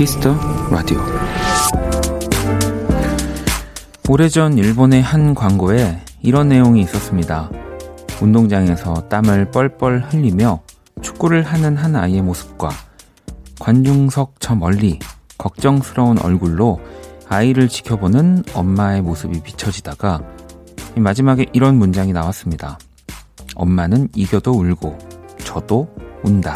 [0.00, 0.34] Kiss the
[0.70, 0.98] Radio
[4.08, 7.50] 오래전 일본의 한 광고에 이런 내용이 있었습니다.
[8.22, 10.62] 운동장에서 땀을 뻘뻘 흘리며
[11.02, 12.70] 축구를 하는 한 아이의 모습과
[13.58, 14.98] 관중석 저 멀리
[15.36, 16.80] 걱정스러운 얼굴로
[17.28, 20.22] 아이를 지켜보는 엄마의 모습이 비춰지다가
[20.96, 22.78] 마지막에 이런 문장이 나왔습니다.
[23.54, 24.96] 엄마는 이겨도 울고
[25.44, 26.54] 저도 운다.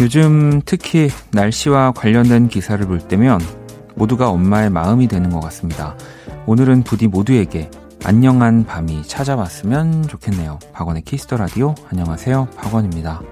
[0.00, 3.40] 요즘 특히 날씨와 관련된 기사를 볼 때면
[3.94, 5.96] 모두가 엄마의 마음이 되는 것 같습니다.
[6.46, 7.70] 오늘은 부디 모두에게
[8.02, 10.58] 안녕한 밤이 찾아왔으면 좋겠네요.
[10.72, 11.76] 박원의 Kiss the Radio.
[11.90, 12.48] 안녕하세요.
[12.56, 13.22] 박원입니다.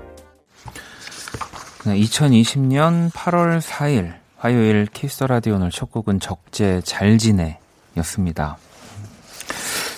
[1.81, 8.57] 2020년 8월 4일 화요일 Kiss the Radio 오늘 첫 곡은 적재 잘 지내였습니다.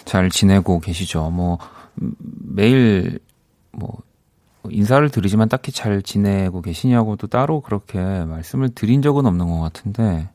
[0.07, 1.31] 잘 지내고 계시죠?
[1.31, 1.59] 뭐,
[1.95, 3.21] 매일,
[3.71, 3.99] 뭐,
[4.71, 10.29] 인사를 드리지만 딱히 잘 지내고 계시냐고도 따로 그렇게 말씀을 드린 적은 없는 것 같은데,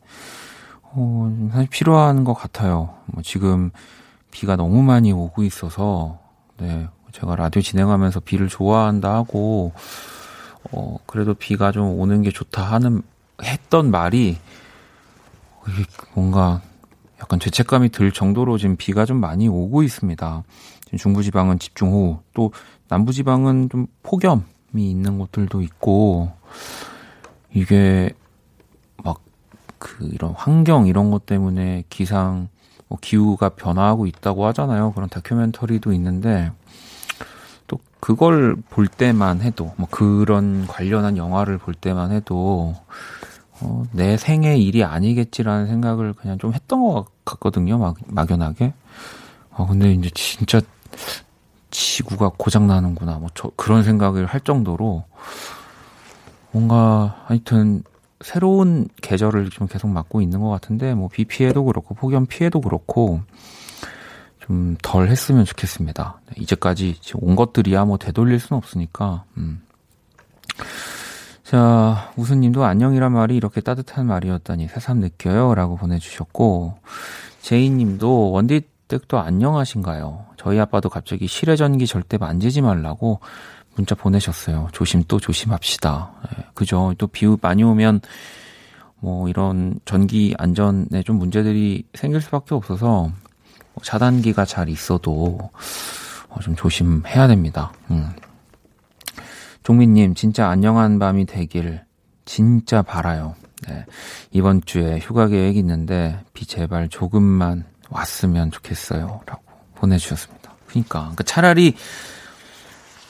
[0.82, 2.96] 어, 사실 필요한 것 같아요.
[3.06, 3.72] 뭐 지금
[4.32, 6.20] 비가 너무 많이 오고 있어서,
[6.58, 9.74] 네, 제가 라디오 진행하면서 비를 좋아한다 하고,
[10.72, 13.02] 어, 그래도 비가 좀 오는 게 좋다 하는,
[13.42, 14.38] 했던 말이,
[16.14, 16.62] 뭔가
[17.22, 20.44] 약간 죄책감이 들 정도로 지금 비가 좀 많이 오고 있습니다.
[20.86, 22.52] 지금 중부지방은 집중호우, 또
[22.90, 24.44] 남부지방은 좀 폭염이
[24.76, 26.32] 있는 곳들도 있고,
[27.54, 28.12] 이게
[29.04, 29.20] 막
[29.80, 32.50] 그 이런 환경 이런 것 때문에 기상,
[32.88, 34.92] 뭐 기후가 변화하고 있다고 하잖아요.
[34.94, 36.52] 그런 다큐멘터리도 있는데,
[37.68, 42.76] 또 그걸 볼 때만 해도, 뭐 그런 관련한 영화를 볼 때만 해도,
[43.62, 47.78] 어, 내 생의 일이 아니겠지라는 생각을 그냥 좀 했던 것 같거든요.
[47.78, 48.74] 막, 막연하게.
[49.52, 50.62] 아, 근데 이제 진짜
[51.72, 53.20] 지구가 고장 나는구나.
[53.20, 55.04] 뭐, 저, 그런 생각을 할 정도로
[56.52, 57.84] 뭔가 하여튼
[58.22, 63.22] 새로운 계절을 좀 계속 맞고 있는 것 같은데, 뭐, 비 피해도 그렇고, 폭염 피해도 그렇고,
[64.40, 66.20] 좀 덜 했으면 좋겠습니다.
[66.38, 69.62] 이제까지 온 것들이야 뭐 되돌릴 수는 없으니까, 음.
[71.44, 75.56] 자, 우수님도 안녕이란 말이 이렇게 따뜻한 말이었다니 새삼 느껴요.
[75.56, 76.80] 라고 보내주셨고,
[77.42, 80.26] 제이님도 원디 댁도 안녕하신가요?
[80.40, 83.20] 저희 아빠도 갑자기 실외전기 절대 만지지 말라고
[83.76, 84.70] 문자 보내셨어요.
[84.72, 86.14] 조심 또 조심합시다.
[86.38, 86.94] 예, 그죠.
[86.98, 88.00] 또 비 많이 오면
[89.02, 93.12] 뭐 이런 전기 안전에 좀 문제들이 생길 수밖에 없어서
[93.74, 95.52] 뭐 차단기가 잘 있어도
[96.30, 97.74] 어, 좀 조심해야 됩니다.
[97.92, 98.10] 음.
[99.64, 101.84] 종민님, 진짜 안녕한 밤이 되길
[102.24, 103.36] 진짜 바라요.
[103.68, 103.86] 네.
[104.32, 109.22] 이번 주에 휴가 계획 있는데 비 제발 조금만 왔으면 좋겠어요.
[109.26, 109.49] 라고
[109.80, 110.52] 보내주셨습니다.
[110.68, 111.00] 그니까.
[111.00, 111.76] 그러니까 차라리,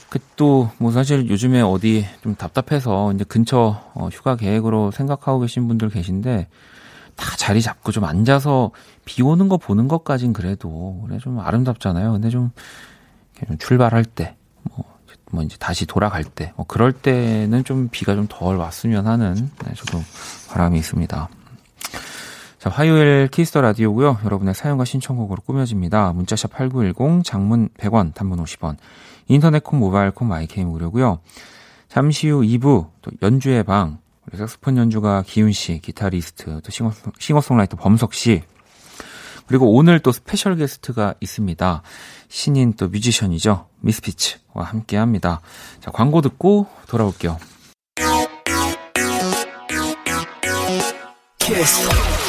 [0.10, 5.68] 그 또, 뭐 사실 요즘에 어디 좀 답답해서 이제 근처 어, 휴가 계획으로 생각하고 계신
[5.68, 6.48] 분들 계신데,
[7.16, 8.72] 다 자리 잡고 좀 앉아서
[9.06, 12.14] 비 오는 거 보는 것까진 그래도, 그래 좀 아름답잖아요.
[12.14, 12.52] 근데 좀,
[13.46, 14.86] 좀 출발할 때, 뭐,
[15.32, 19.74] 뭐 이제 다시 돌아갈 때, 뭐 그럴 때는 좀 비가 좀 덜 왔으면 하는, 네,
[19.76, 20.02] 저도
[20.50, 21.30] 바람이 있습니다.
[22.60, 24.20] 자, 화요일 Kiss the Radio고요.
[24.26, 26.12] 여러분의 사연과 신청곡으로 꾸며집니다.
[26.12, 28.76] 문자샵 8910, 장문 100원, 단문 50원,
[29.30, 31.20] 인터넷 콩, 모바일 콩, my K 무료고요.
[31.88, 37.78] 잠시 후 2부, 또 연주의 방, 우리 색소폰 연주가 기훈 씨, 기타리스트, 또 싱어, 싱어송라이터
[37.78, 38.44] 범석 씨,
[39.48, 41.82] 그리고 오늘 또 스페셜 게스트가 있습니다.
[42.28, 43.68] 신인 또 뮤지션이죠.
[43.80, 45.40] 미스피츠와 함께 합니다.
[45.80, 47.40] 자, 광고 듣고 돌아올게요.
[51.40, 52.29] 키스.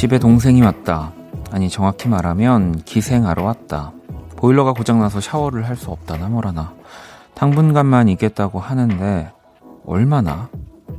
[0.00, 1.12] 집에 동생이 왔다.
[1.50, 3.92] 아니 정확히 말하면 기생하러 왔다.
[4.34, 6.72] 보일러가 고장나서 샤워를 할 수 없다나 뭐라나.
[7.34, 9.30] 당분간만 있겠다고 하는데
[9.84, 10.48] 얼마나?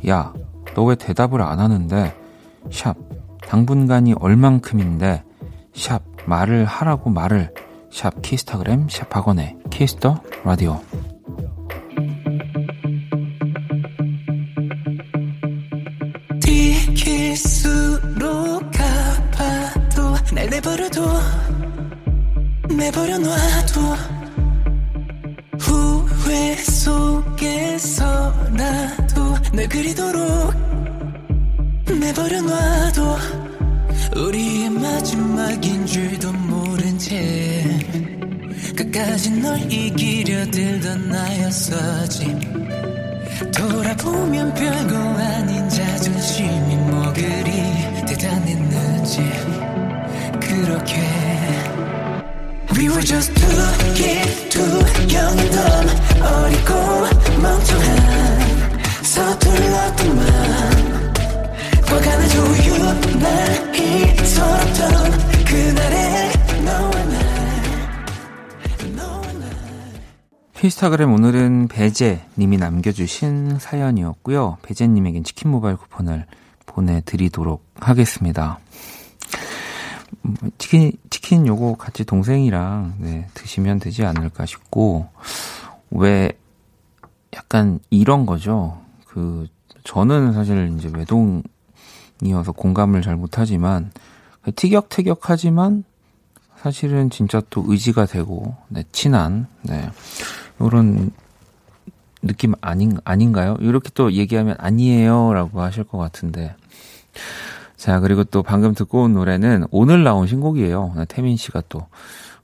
[0.08, 0.32] 야,
[0.76, 2.16] 너 왜 대답을 안 하는데?
[2.72, 2.96] 샵,
[3.48, 5.24] 당분간이 얼만큼인데?
[5.74, 7.52] 샵, 말을 하라고 말을.
[7.92, 10.80] 샵 Kisstagram 샵 박원의 Kiss the Radio
[70.82, 74.58] 히스타그램 오늘은 배제님이 남겨주신 사연이었고요.
[74.64, 76.26] 배제님에겐 치킨 모바일 쿠폰을
[76.66, 78.58] 보내드리도록 하겠습니다.
[80.26, 85.08] 음, 치킨, 치킨 요거 같이 동생이랑 네, 드시면 되지 않을까 싶고,
[85.92, 86.32] 왜
[87.36, 88.82] 약간 이런 거죠.
[89.06, 89.48] 그,
[89.84, 93.92] 저는 사실 이제 외동이어서 공감을 잘 못하지만,
[94.56, 95.84] 티격태격하지만,
[96.58, 99.88] 사실은 진짜 또 의지가 되고, 네, 친한, 네,
[100.62, 101.12] 요런
[102.22, 103.58] 느낌 아닌, 아닌가요?
[103.60, 105.34] 이렇게 또 얘기하면 아니에요.
[105.34, 106.56] 라고 하실 것 같은데.
[107.78, 110.94] 자, 그리고 또 방금 듣고 온 노래는 오늘 나온 신곡이에요.
[110.98, 111.88] 네, 태민 씨가 또,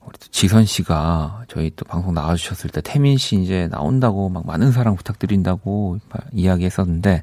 [0.04, 4.48] 우리 또 지선 씨가 저희 또 방송 나와 주셨을 때 태민 씨 이제 나온다고 막
[4.48, 6.00] 많은 사랑 부탁드린다고
[6.34, 7.22] 이야기 했었는데,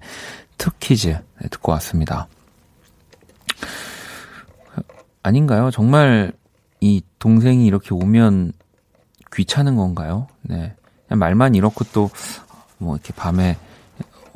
[0.59, 2.29] 특키즈 네, 듣고 왔습니다.
[5.25, 5.73] 아닌가요?
[5.73, 6.33] 정말
[6.81, 8.53] 이 동생이 이렇게 오면
[9.33, 10.29] 귀찮은 건가요?
[10.43, 10.77] 네.
[11.09, 12.11] 말만 이렇고 또,
[12.79, 13.57] 뭐, 이렇게 밤에,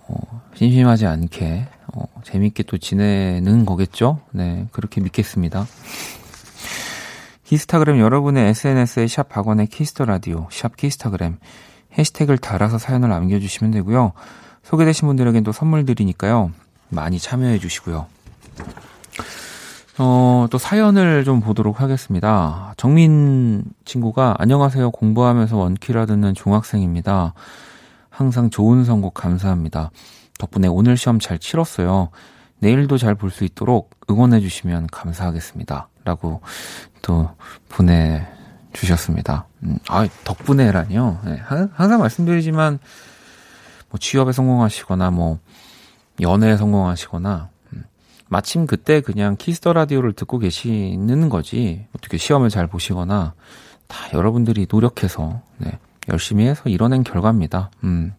[0.08, 4.20] 어, 심심하지 않게, 어, 재밌게 또 지내는 거겠죠?
[4.32, 4.66] 네.
[4.72, 5.66] 그렇게 믿겠습니다.
[7.44, 11.38] Kisstagram 여러분의 SNS에 샵 박원의 Kiss the Radio, 샵 Kisstagram,
[11.96, 14.12] 해시태그를 달아서 사연을 남겨주시면 되고요.
[14.64, 16.52] 소개되신 분들에겐 또 선물 드리니까요.
[16.90, 18.06] 많이 참여해 주시고요.
[19.98, 22.72] 어, 또 사연을 좀 보도록 하겠습니다.
[22.76, 24.92] 정민 친구가 안녕하세요.
[24.92, 27.34] 공부하면서 원키라 듣는 중학생입니다.
[28.08, 29.90] 항상 좋은 선곡 감사합니다.
[30.38, 32.10] 덕분에 오늘 시험 잘 치렀어요.
[32.60, 35.88] 내일도 잘 볼 수 있도록 응원해 주시면 감사하겠습니다.
[36.04, 36.40] 라고
[37.02, 37.30] 또
[37.68, 38.26] 보내
[38.72, 39.46] 주셨습니다.
[39.64, 41.20] 음, 아, 덕분에라니요.
[41.24, 41.40] 네,
[41.74, 42.78] 항상 말씀드리지만,
[43.90, 45.38] 뭐 취업에 성공하시거나, 뭐,
[46.20, 47.48] 연애에 성공하시거나,
[48.28, 51.86] 마침 그때 그냥 Kiss the Radio를 듣고 계시는 거지.
[51.96, 53.34] 어떻게 시험을 잘 보시거나
[53.86, 55.78] 다 여러분들이 노력해서 네,
[56.08, 57.70] 열심히 해서 이뤄낸 결과입니다.
[57.84, 58.12] 음.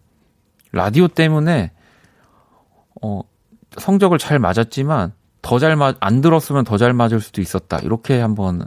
[0.72, 1.72] 라디오 때문에
[3.02, 3.20] 어
[3.78, 5.12] 성적을 잘 맞았지만
[5.42, 7.78] 더 잘 맞 안 들었으면 더 잘 맞을 수도 있었다.
[7.78, 8.66] 이렇게 한번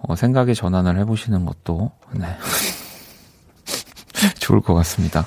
[0.00, 2.36] 어, 생각의 전환을 해보시는 것도 네.
[4.40, 5.24] 좋을 것 같습니다.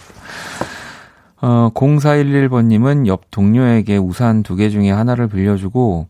[1.42, 6.08] 어, 0411번님은 옆 동료에게 우산 두 개 중에 하나를 빌려주고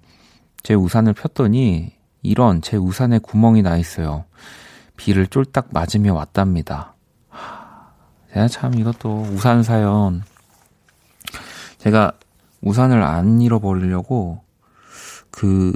[0.64, 4.26] 제 우산을 폈더니 이런 제 우산에 구멍이 나 있어요.
[4.98, 6.94] 비를 쫄딱 맞으며 왔답니다.
[8.34, 10.24] 제가 참 이것도 우산 사연.
[11.80, 12.12] 제가
[12.62, 14.42] 우산을 안 잃어버리려고
[15.32, 15.74] 그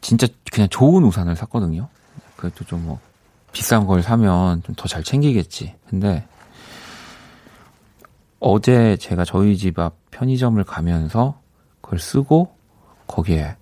[0.00, 1.88] 진짜 그냥 좋은 우산을 샀거든요.
[2.36, 3.00] 그래도 좀 뭐
[3.52, 5.74] 비싼 걸 사면 좀 더 잘 챙기겠지.
[5.88, 6.24] 근데
[8.40, 11.40] 어제 제가 저희 집 앞 편의점을 가면서
[11.80, 12.54] 그걸 쓰고
[13.06, 13.56] 거기에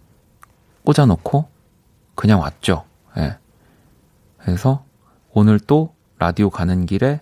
[0.85, 1.49] 꽂아놓고
[2.15, 2.85] 그냥 왔죠.
[3.17, 3.37] 예.
[4.39, 4.85] 그래서
[5.33, 7.21] 오늘 또 라디오 가는 길에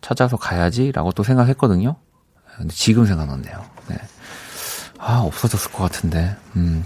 [0.00, 1.96] 찾아서 가야지라고 또 생각했거든요.
[2.56, 3.64] 근데 지금 생각났네요.
[3.88, 3.96] 네.
[4.98, 6.36] 아, 없어졌을 것 같은데.
[6.56, 6.84] 음.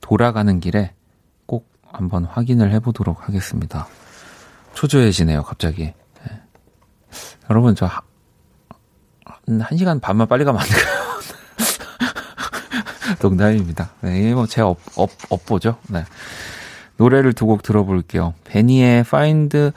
[0.00, 0.94] 돌아가는 길에
[1.46, 3.88] 꼭 한번 확인을 해보도록 하겠습니다.
[4.74, 5.84] 초조해지네요, 갑자기.
[5.84, 6.42] 네.
[7.50, 7.88] 여러분, 저
[9.48, 11.06] 한 시간 반만 빨리 가면 안 될까요?
[13.22, 13.90] 농담입니다.
[14.00, 15.76] 네, 뭐, 제 업, 업, 업보죠.
[15.88, 16.04] 네.
[16.96, 18.34] 노래를 두 곡 들어볼게요.
[18.44, 19.70] 베니의 Find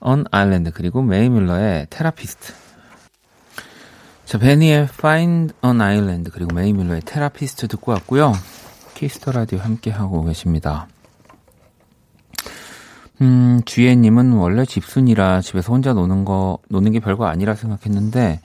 [0.00, 2.52] an Island, 그리고 메이 뮬러의 Therapist.
[4.26, 8.32] 자, 베니의 Find an Island, 그리고 메이 뮬러의 Therapist 듣고 왔고요.
[8.94, 10.86] Kiss the Radio 함께 하고 계십니다.
[13.22, 18.40] 음, 주혜님은 원래 집순이라 집에서 혼자 노는 거, 노는 게 별거 아니라 생각했는데,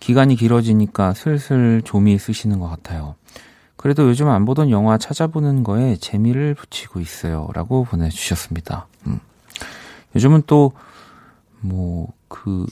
[0.00, 3.14] 기간이 길어지니까 슬슬 좀이 쓰시는 것 같아요.
[3.76, 7.48] 그래도 요즘 안 보던 영화 찾아보는 거에 재미를 붙이고 있어요.
[7.54, 8.86] 라고 보내주셨습니다.
[9.06, 9.20] 음.
[10.16, 10.72] 요즘은 또,
[11.60, 12.66] 뭐, 그,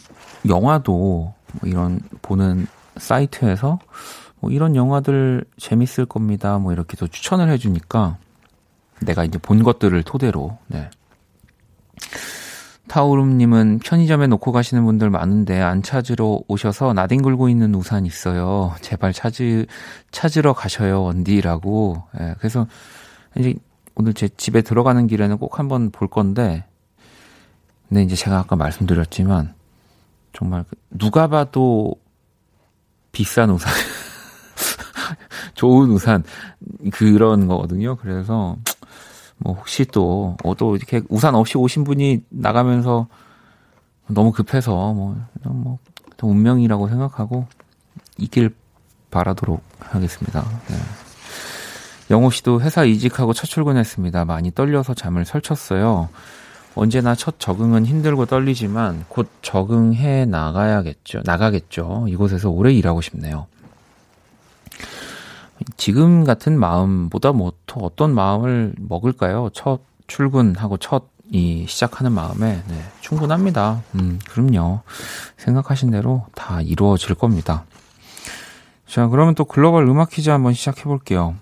[0.49, 2.67] 영화도 뭐 이런 보는
[2.97, 3.79] 사이트에서
[4.41, 6.59] 뭐 이런 영화들 재밌을 겁니다.
[6.59, 8.19] 뭐 이렇게 또 추천을 해주니까
[9.01, 10.91] 내가 이제 본 것들을 토대로, 네.
[12.89, 18.75] 타오름님은 편의점에 놓고 가시는 분들 많은데 안 찾으러 오셔서 나뒹 굴고 있는 우산 있어요.
[18.81, 19.67] 제발 찾으,
[20.11, 22.03] 찾으러 가셔요, 원디라고.
[22.21, 22.67] 예, 그래서
[23.37, 23.55] 이제
[23.97, 26.65] 오늘 제 집에 들어가는 길에는 꼭 한번 볼 건데,
[27.89, 29.55] 근데 이제 제가 아까 말씀드렸지만,
[30.33, 31.95] 정말 그 누가 봐도
[33.13, 33.73] 비싼 우산,
[35.55, 36.23] 좋은 우산,
[36.93, 37.97] 그런 거거든요.
[37.97, 38.57] 그래서,
[39.39, 43.07] 뭐 혹시 또, 어, 또 이렇게 우산 없이 오신 분이 나가면서
[44.09, 45.79] 너무 급해서 뭐, 뭐,
[46.23, 47.47] 운명이라고 생각하고
[48.19, 48.55] 있길
[49.11, 50.45] 바라도록 하겠습니다.
[50.69, 50.77] 네.
[52.11, 54.25] 영호 씨도 회사 이직하고 첫 출근했습니다.
[54.25, 56.09] 많이 떨려서 잠을 설쳤어요.
[56.75, 61.23] 언제나 첫 적응은 힘들고 떨리지만 곧 적응해 나가야겠죠.
[61.25, 62.07] 나가겠죠.
[62.09, 63.47] 이곳에서 오래 일하고 싶네요.
[65.77, 69.51] 지금 같은 마음보다 뭐 또 어떤 마음을 먹을까요?
[69.53, 73.83] 첫 출근하고 첫 이 시작하는 마음에 네, 충분합니다.
[73.97, 74.81] 음, 그럼요.
[75.39, 77.65] 생각하신 대로 다 이루어질 겁니다.
[78.87, 81.35] 자, 그러면 또 글로벌 음악 퀴즈 한번 시작해 볼게요.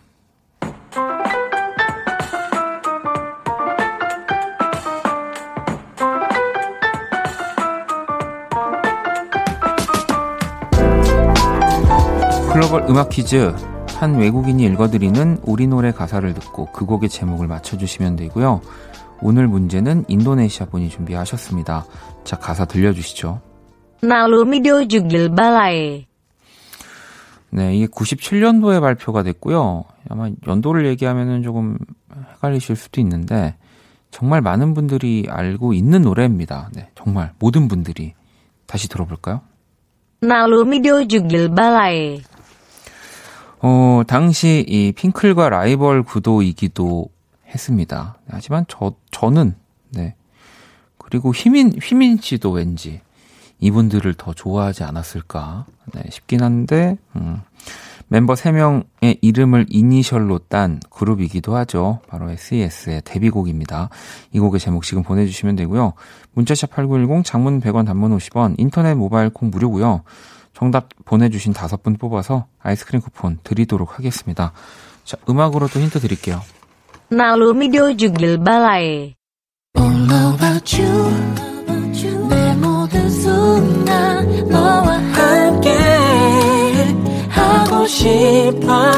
[12.52, 13.54] 글로벌 음악 퀴즈
[13.96, 18.60] 한 외국인이 읽어드리는 우리 노래 가사를 듣고 그 곡의 제목을 맞춰주시면 되고요.
[19.22, 21.86] 오늘 문제는 인도네시아 분이 준비하셨습니다.
[22.24, 23.40] 자, 가사 들려주시죠.
[24.02, 26.06] 나루미디오 주길 발라에.
[27.50, 29.84] 네, 이게 97년도에 발표가 됐고요.
[30.10, 31.78] 아마 연도를 얘기하면 조금
[32.34, 33.54] 헷갈리실 수도 있는데
[34.10, 36.70] 정말 많은 분들이 알고 있는 노래입니다.
[36.74, 38.14] 네, 정말 모든 분들이
[38.66, 39.40] 다시 들어볼까요?
[40.20, 42.20] 나루미디오 주길 발라에.
[43.66, 47.08] 어, 당시 이 핑클과 라이벌 구도이기도
[47.48, 48.18] 했습니다.
[48.28, 49.54] 하지만 저, 저는,
[49.88, 50.16] 네.
[50.98, 53.00] 그리고 휘민, 휘민 씨도 왠지
[53.60, 57.40] 이분들을 더 좋아하지 않았을까, 네, 싶긴 한데, 음,
[58.08, 62.00] 멤버 3명의 이름을 이니셜로 딴 그룹이기도 하죠.
[62.06, 63.88] 바로 SES의 데뷔곡입니다.
[64.32, 65.94] 이 곡의 제목 지금 보내주시면 되고요.
[66.34, 70.02] 문자샵 8910, 장문 100원, 단문 50원, 인터넷 모바일 콩 무료고요.
[70.54, 74.52] 정답 보내주신 다섯 분 뽑아서 아이스크림 쿠폰 드리도록 하겠습니다.
[75.04, 76.40] 자, 음악으로 또 힌트 드릴게요.
[77.08, 79.14] 나루미디오 주길 발라에.
[79.76, 81.44] All about you
[82.28, 85.70] 내 모든 순간 너와 함께
[87.28, 88.90] 하고 싶어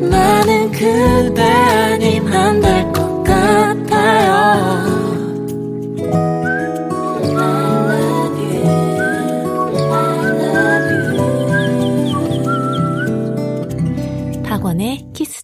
[0.00, 1.85] 나는 그대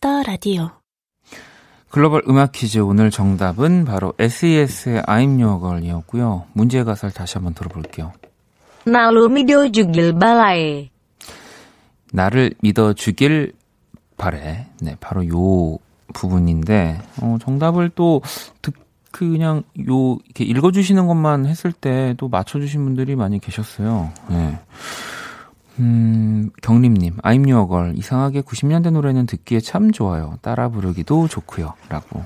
[0.02, 0.70] Kiss the Radio.
[1.88, 6.46] 글로벌 음악 퀴즈 오늘 정답은 바로 SES의 I'm Your Girl이었고요.
[6.52, 8.12] 문제 가사를 다시 한번 들어볼게요.
[8.84, 10.90] 나를 믿어주길 바래.
[12.12, 13.52] 나를 믿어주길
[14.18, 14.66] 바래.
[14.80, 15.78] 네, 바로 요
[16.12, 18.20] 부분인데, 어, 정답을 또,
[18.60, 18.74] 듣,
[19.12, 24.10] 그냥 요, 이렇게 읽어주시는 것만 했을 때 또 맞춰주신 분들이 많이 계셨어요.
[24.28, 24.58] 네.
[25.78, 27.18] 음, 경림님,
[27.68, 27.96] girl.
[27.96, 30.38] 이상하게 90년대 노래는 듣기에 참 좋아요.
[30.42, 32.22] 따라 부르기도 좋고요 라고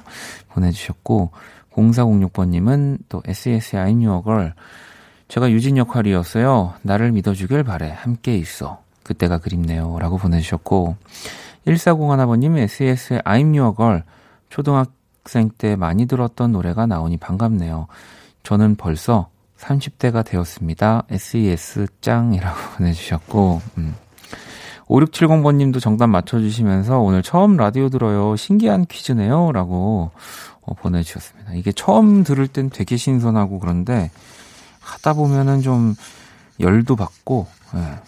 [0.49, 1.31] 보내주셨고,
[1.73, 3.23] 0406번님은 또
[4.05, 4.53] your girl.
[5.29, 6.75] 제가 유진 역할이었어요.
[6.83, 7.91] 나를 믿어주길 바래.
[7.91, 8.83] 함께 있어.
[9.03, 9.99] 그때가 그립네요.
[10.01, 10.97] 라고 보내주셨고,
[11.67, 14.03] 1401번님 SES의 I'm your girl.
[14.49, 17.87] 초등학생 때 많이 들었던 노래가 나오니 반갑네요.
[18.43, 21.05] 저는 벌써 30대가 되었습니다.
[21.11, 23.95] SES 짱이라고 보내주셨고, 음.
[24.87, 28.37] 5670번님도 정답 맞춰주시면서 오늘 처음 라디오 들어요.
[28.37, 29.51] 신기한 퀴즈네요.
[29.53, 30.13] 라고
[30.61, 31.55] 어, 보내주셨습니다.
[31.55, 34.11] 이게 처음 들을 땐 되게 신선하고 그런데
[34.81, 35.95] 하다 보면은 좀
[36.61, 37.99] 열도 받고, 예.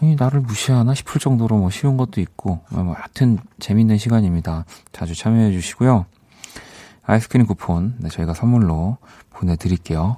[0.00, 4.64] 아니, 나를 무시하나 싶을 정도로 뭐 쉬운 것도 있고, 뭐 하여튼 재밌는 시간입니다.
[4.92, 6.06] 자주 참여해 주시고요.
[7.06, 8.98] 아이스크림 쿠폰 네, 저희가 선물로
[9.30, 10.16] 보내드릴게요.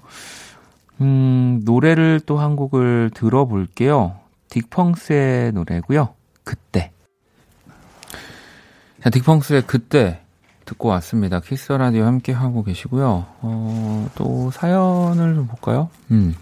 [1.00, 4.16] 음, 노래를 또 한 곡을 들어볼게요.
[4.50, 6.14] 딕펑스의 노래고요.
[6.44, 6.92] 그때.
[9.02, 10.20] 자, 딕펑스의 그때
[10.64, 11.40] 듣고 왔습니다.
[11.40, 13.26] 키스 라디오 함께 하고 계시고요.
[13.40, 15.90] 어, 또 사연을 좀 볼까요?
[16.10, 16.34] 음.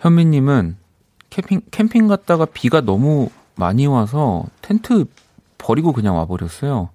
[0.00, 0.76] 현미님은
[1.30, 5.06] 캠핑, 캠핑 갔다가 비가 너무 많이 와서 텐트
[5.58, 6.90] 버리고 그냥 와버렸어요.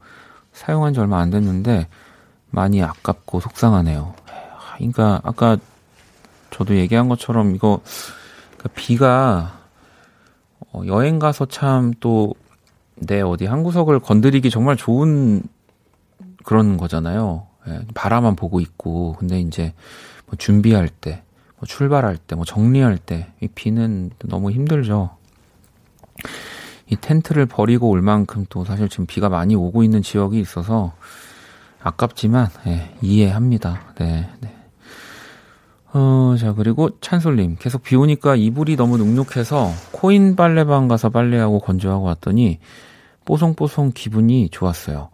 [0.53, 1.87] 사용한 지 얼마 안 됐는데
[2.49, 4.13] 많이 아깝고 속상하네요.
[4.77, 5.57] 그러니까 아까
[6.51, 7.81] 저도 얘기한 것처럼 이거
[8.57, 9.59] 그러니까 비가
[10.73, 12.33] 어, 여행 가서 참 또
[13.01, 15.41] 내 어디 한 구석을 건드리기 정말 좋은
[16.43, 17.47] 그런 거잖아요.
[17.69, 19.73] 예, 바라만 보고 있고 근데 이제
[20.25, 21.23] 뭐 준비할 때,
[21.59, 25.11] 뭐 출발할 때, 뭐 정리할 때 이 비는 너무 힘들죠.
[26.89, 30.93] 이 텐트를 버리고 올 만큼 또 사실 지금 비가 많이 오고 있는 지역이 있어서
[31.81, 33.93] 아깝지만 예, 이해합니다.
[33.95, 34.55] 네, 네.
[35.93, 37.57] 어, 자, 그리고 찬솔님.
[37.59, 42.59] 계속 비 오니까 이불이 너무 눅눅해서 코인 빨래방 가서 빨래하고 건조하고 왔더니
[43.25, 45.09] 뽀송뽀송 기분이 좋았어요.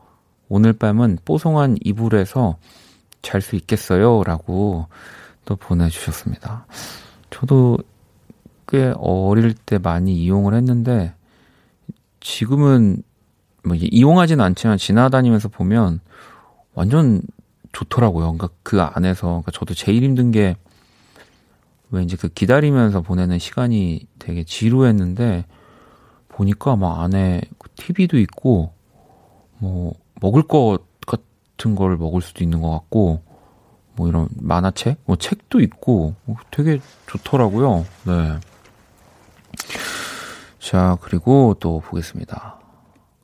[0.48, 2.58] 오늘 밤은 뽀송한 이불에서
[3.22, 4.24] 잘 수 있겠어요?
[4.24, 4.88] 라고
[5.46, 6.66] 또 보내주셨습니다.
[7.30, 7.78] 저도
[8.68, 11.14] 꽤 어릴 때 많이 이용을 했는데
[12.26, 13.04] 지금은
[13.64, 16.00] 뭐 이용하진 않지만 지나다니면서 보면
[16.74, 17.22] 완전
[17.72, 18.34] 좋더라고요.
[18.34, 20.56] 그러니까 그 안에서 그러니까 저도 제일 힘든 게
[21.92, 25.46] 왜 이제 그 기다리면서 보내는 시간이 되게 지루했는데
[26.28, 27.42] 보니까 막 안에
[27.76, 28.74] TV도 있고
[29.60, 33.22] 뭐 먹을 것 같은 걸 먹을 수도 있는 것 같고
[33.96, 36.16] 뭐 이런 만화책, 뭐 책도 있고
[36.52, 37.86] 되게 좋더라고요.
[38.06, 38.40] 네.
[40.66, 42.60] 자, 그리고 또 보겠습니다.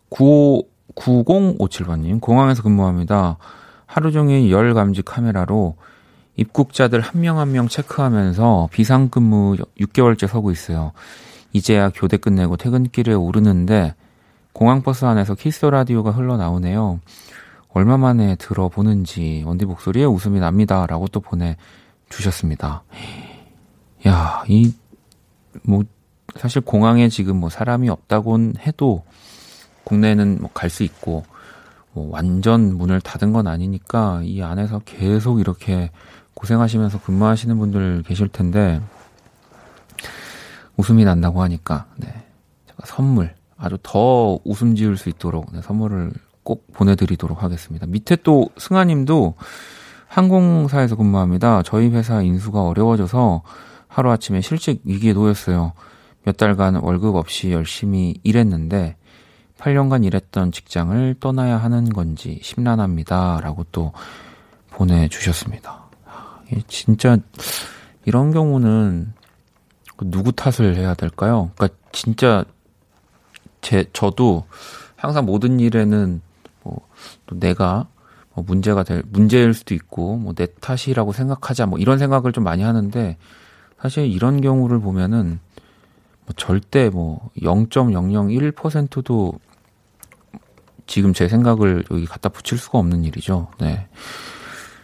[0.09, 3.39] 95, 9057번님, 공항에서 근무합니다.
[3.87, 5.75] 하루 종일 열 감지 카메라로
[6.35, 10.91] 입국자들 한명 한 명 체크하면서 비상근무 6개월째 서고 있어요.
[11.51, 13.95] 이제야 교대 끝내고 퇴근길에 오르는데
[14.53, 16.99] 공항버스 안에서 키스 라디오가 흘러나오네요.
[17.69, 20.85] 얼마 만에 들어보는지 원디 목소리에 웃음이 납니다.
[20.85, 22.83] 라고 또 보내주셨습니다.
[24.05, 24.75] 야, 이,
[25.63, 25.83] 뭐,
[26.37, 29.03] 사실 공항에 지금 뭐 사람이 없다곤 해도
[29.83, 31.23] 국내는 뭐 갈 수 있고
[31.93, 35.91] 뭐 완전 문을 닫은 건 아니니까 이 안에서 계속 이렇게
[36.35, 38.81] 고생하시면서 근무하시는 분들 계실 텐데
[40.77, 42.07] 웃음이 난다고 하니까 네.
[42.67, 46.11] 제가 선물 아주 더 웃음 지을 수 있도록 네, 선물을
[46.43, 47.85] 꼭 보내드리도록 하겠습니다.
[47.85, 49.35] 밑에 또 승아님도
[50.07, 51.61] 항공사에서 근무합니다.
[51.63, 53.43] 저희 회사 인수가 어려워져서
[53.87, 55.73] 하루아침에 실직 위기에 놓였어요.
[56.23, 58.95] 몇 달간 월급 없이 열심히 일했는데
[59.57, 63.39] 8년간 일했던 직장을 떠나야 하는 건지 심란합니다.
[63.41, 63.93] 라고 또
[64.71, 65.85] 보내주셨습니다.
[66.67, 67.17] 진짜
[68.05, 69.13] 이런 경우는
[70.05, 71.51] 누구 탓을 해야 될까요?
[71.55, 72.43] 그러니까 진짜
[73.61, 74.45] 제 저도
[74.95, 76.21] 항상 모든 일에는
[76.63, 76.81] 뭐
[77.25, 77.87] 또 내가
[78.33, 82.63] 뭐 문제가 될 문제일 수도 있고 뭐 내 탓이라고 생각하자 뭐 이런 생각을 좀 많이
[82.63, 83.17] 하는데
[83.81, 85.39] 사실 이런 경우를 보면은
[86.25, 89.39] 뭐 절대 뭐 0.001%도
[90.87, 93.47] 지금 제 생각을 여기 갖다 붙일 수가 없는 일이죠.
[93.59, 93.87] 네.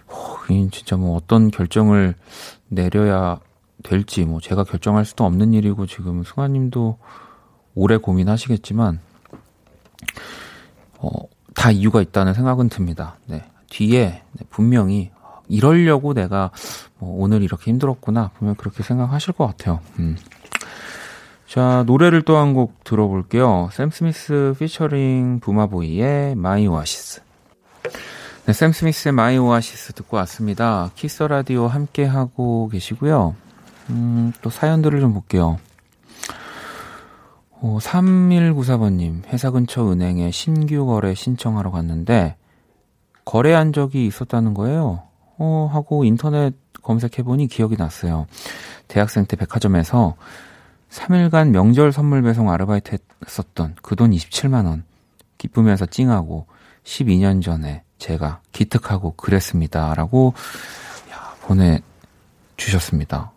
[0.07, 0.37] 어,
[0.71, 2.15] 진짜 뭐 어떤 결정을
[2.69, 3.39] 내려야
[3.83, 6.97] 될지 뭐 제가 결정할 수도 없는 일이고 지금 승아님도
[7.75, 8.99] 오래 고민하시겠지만
[10.99, 11.09] 어,
[11.53, 13.17] 다 이유가 있다는 생각은 듭니다.
[13.25, 13.43] 네.
[13.69, 15.11] 뒤에 네, 분명히
[15.49, 16.51] 이러려고 내가
[16.97, 19.79] 뭐 오늘 이렇게 힘들었구나 분명 그렇게 생각하실 것 같아요.
[19.99, 20.17] 음.
[21.47, 23.69] 자 노래를 또 한 곡 들어볼게요.
[23.71, 27.21] 샘 스미스 피처링 버나 보이의 My Oasis.
[28.45, 30.91] 네, 샘 스미스의 My Oasis 듣고 왔습니다.
[30.95, 33.35] Kiss the Radio 함께 하고 계시고요.
[33.89, 35.57] 음, 또 사연들을 좀 볼게요.
[37.59, 42.35] 어, 3194번님, 회사 근처 은행에 신규 거래 신청하러 갔는데,
[43.25, 45.03] 거래한 적이 있었다는 거예요.
[45.39, 48.27] 어, 하고 인터넷 검색해보니 기억이 났어요.
[48.87, 50.15] 대학생 때 백화점에서
[50.89, 54.83] 3일간 명절 선물 배송 아르바이트 했었던 그 돈 27만원.
[55.37, 56.47] 기쁘면서 찡하고
[56.83, 59.93] 12년 전에 제가 기특하고 그랬습니다.
[59.93, 60.33] 라고
[62.55, 63.31] 보내주셨습니다.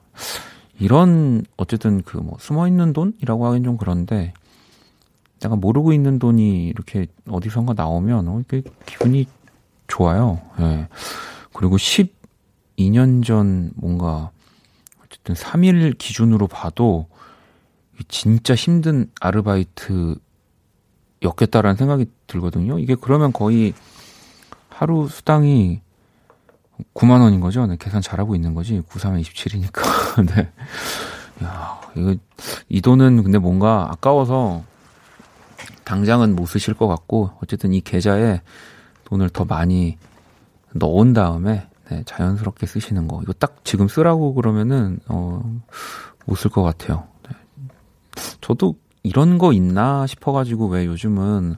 [0.78, 4.32] 이런 어쨌든 그 뭐 숨어 있는 돈이라고 하긴 좀 그런데
[5.40, 9.26] 내가 모르고 있는 돈이 이렇게 어디선가 나오면 어, 이게 기분이
[9.88, 10.40] 좋아요.
[10.60, 10.88] 예.
[11.52, 14.30] 그리고 12년 전 뭔가
[15.04, 17.08] 어쨌든 3일 기준으로 봐도
[18.08, 20.20] 진짜 힘든 아르바이트였겠다라는
[21.76, 22.78] 생각이 들거든요.
[22.78, 23.74] 이게 그러면 거의
[24.68, 25.80] 하루 수당이
[26.94, 27.66] 9만 원인 거죠?
[27.66, 28.80] 네, 계산 잘하고 있는 거지.
[28.88, 30.26] 9, 3은 27이니까.
[30.34, 30.50] 네.
[31.44, 32.14] 야, 이거,
[32.68, 34.64] 이 돈은 근데 뭔가 아까워서
[35.84, 38.40] 당장은 못 쓰실 것 같고, 어쨌든 이 계좌에
[39.04, 39.98] 돈을 더 많이
[40.72, 43.20] 넣은 다음에, 네, 자연스럽게 쓰시는 거.
[43.22, 45.42] 이거 딱 지금 쓰라고 그러면은, 어,
[46.26, 47.08] 못 쓸 것 같아요.
[48.16, 48.22] 네.
[48.40, 51.56] 저도 이런 거 있나 싶어가지고 왜 요즘은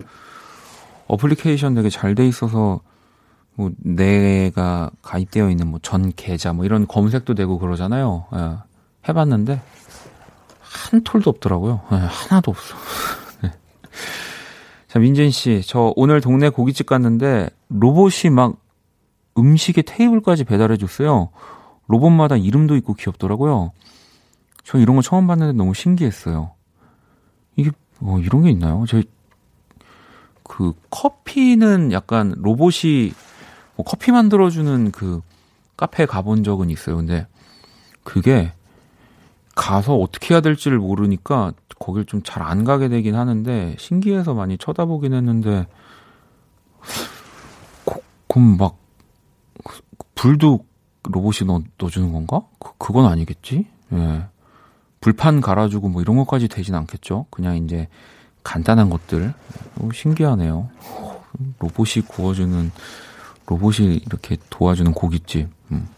[1.09, 2.81] 어플리케이션 되게 잘 돼 있어서
[3.55, 8.27] 뭐 내가 가입되어 있는 뭐 전 계좌 뭐 이런 검색도 되고 그러잖아요.
[8.35, 8.57] 예.
[9.09, 9.61] 해봤는데
[10.61, 11.81] 한 톨도 없더라고요.
[11.93, 12.75] 예, 하나도 없어.
[13.43, 13.51] 네.
[14.89, 18.55] 자, 민진 씨, 저 오늘 동네 고깃집 갔는데 로봇이 막
[19.37, 21.31] 음식에 테이블까지 배달해 줬어요.
[21.89, 23.73] 로봇마다 이름도 있고 귀엽더라고요.
[24.65, 26.53] 저 이런 거 처음 봤는데 너무 신기했어요.
[27.57, 28.85] 이게 뭐 이런 게 있나요?
[28.89, 29.05] 저희
[30.45, 33.13] 그 커피는 약간 로봇이
[33.77, 35.21] 뭐 커피 만들어주는 그
[35.77, 36.97] 카페에 가본 적은 있어요.
[36.97, 37.27] 근데
[38.05, 38.53] 그게
[39.55, 45.15] 가서 어떻게 해야 될지를 모르니까 거길 좀 잘 안 가게 되긴 하는데 신기해서 많이 쳐다보긴
[45.15, 45.67] 했는데
[47.85, 48.77] 고, 그럼 막
[50.15, 50.65] 불도
[51.05, 52.43] 로봇이 넣, 넣어주는 건가?
[52.61, 53.67] 그, 그건 아니겠지?
[53.93, 54.27] 예.
[55.03, 57.27] 불판 갈아주고 뭐 이런 것까지 되진 않겠죠?
[57.29, 57.89] 그냥 이제
[58.45, 59.35] 간단한 것들.
[59.75, 60.71] 너무 신기하네요.
[61.59, 62.71] 로봇이 구워주는,
[63.47, 65.49] 로봇이 이렇게 도와주는 고깃집.
[65.73, 65.89] 음.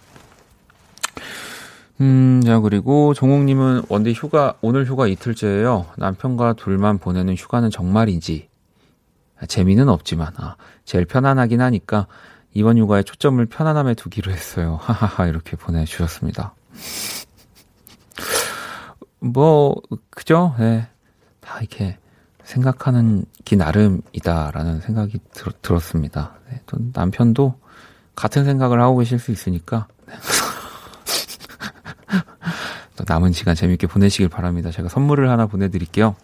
[2.01, 8.49] 음, 자, 그리고 종옥님은 원디 휴가, 오늘 휴가 이틀째예요 남편과 둘만 보내는 휴가는 정말인지.
[9.39, 12.07] 아, 재미는 없지만, 아, 제일 편안하긴 하니까
[12.55, 14.79] 이번 휴가에 초점을 편안함에 두기로 했어요.
[14.83, 16.55] 하하하, 이렇게 보내주셨습니다.
[19.25, 19.75] 뭐,
[20.11, 20.55] 그죠?
[20.59, 20.87] 네.
[21.41, 21.97] 다 이렇게
[22.45, 26.35] 생각하는 기 나름이다라는 생각이 들, 들었습니다.
[26.51, 27.55] 네, 또 남편도
[28.15, 29.87] 같은 생각을 하고 계실 수 있으니까.
[30.07, 30.15] 네.
[32.97, 34.71] 또 남은 시간 재밌게 보내시길 바랍니다.
[34.71, 36.15] 제가 선물을 하나 보내드릴게요.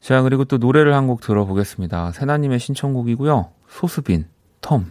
[0.00, 2.12] 자, 그리고 또 노래를 한 곡 들어보겠습니다.
[2.12, 3.50] 세나님의 신청곡이고요.
[3.68, 4.26] 소수빈,
[4.60, 4.90] 톰.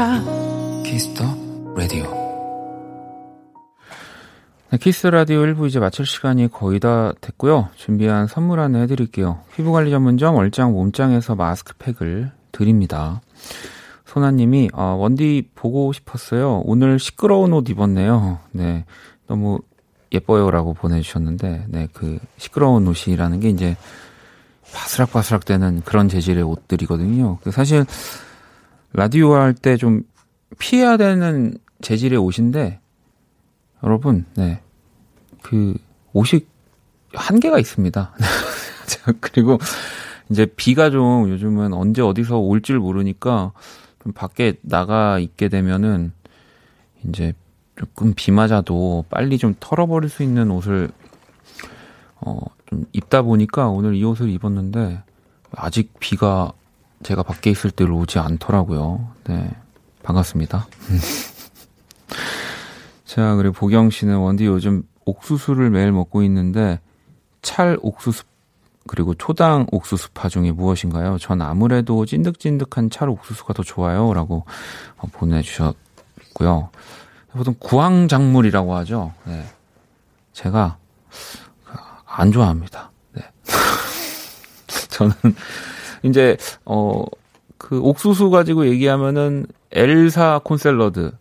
[0.00, 1.24] 거야 Kiss the
[1.76, 2.04] Radio.
[4.70, 7.68] 네, Kiss the Radio 1부 이제 마칠 시간이 거의 다 됐고요.
[7.76, 9.40] 준비한 선물 하나 해드릴게요.
[9.54, 13.20] 피부관리 전문점 얼짱 몸짱에서 마스크팩을 드립니다.
[14.06, 16.62] 소나님이 어, 원디 보고 싶었어요.
[16.64, 18.38] 오늘 시끄러운 옷 입었네요.
[18.52, 18.86] 네,
[19.26, 19.58] 너무
[20.12, 23.76] 예뻐요라고 보내주셨는데, 네, 그 시끄러운 옷이라는 게 이제
[24.72, 27.36] 바스락바스락 되는 그런 재질의 옷들이거든요.
[27.42, 27.84] 그 사실
[28.92, 30.02] 라디오 할 때 좀
[30.58, 32.80] 피해야 되는 재질의 옷인데,
[33.82, 34.60] 여러분, 네,
[35.42, 35.74] 그
[36.12, 36.46] 옷이
[37.14, 38.14] 한계가 있습니다.
[39.20, 39.58] 그리고
[40.28, 43.52] 이제 비가 좀 요즘은 언제 어디서 올 줄 모르니까
[44.02, 46.12] 좀 밖에 나가 있게 되면은
[47.08, 47.32] 이제
[47.76, 50.90] 조금 비 맞아도 빨리 좀 털어버릴 수 있는 옷을
[52.16, 55.02] 어, 좀 입다 보니까 오늘 이 옷을 입었는데
[55.52, 56.52] 아직 비가
[57.02, 59.08] 제가 밖에 있을 때로 오지 않더라고요.
[59.24, 59.50] 네.
[60.02, 60.66] 반갑습니다.
[63.04, 66.80] 자, 그리고 보경 씨는 원디 요즘 옥수수를 매일 먹고 있는데
[67.42, 68.24] 찰 옥수수
[68.86, 71.18] 그리고 초당 옥수수파 중에 무엇인가요?
[71.18, 74.12] 전 아무래도 찐득찐득한 찰 옥수수가 더 좋아요.
[74.14, 74.44] 라고
[75.12, 76.70] 보내주셨고요.
[77.32, 79.12] 보통 구황작물이라고 하죠.
[79.24, 79.44] 네.
[80.32, 80.78] 제가
[82.06, 82.90] 안 좋아합니다.
[83.12, 83.22] 네.
[84.88, 85.14] 저는
[86.02, 87.04] 이제 어
[87.60, 91.12] 그 옥수수 가지고 얘기하면은 엘사 콘샐러드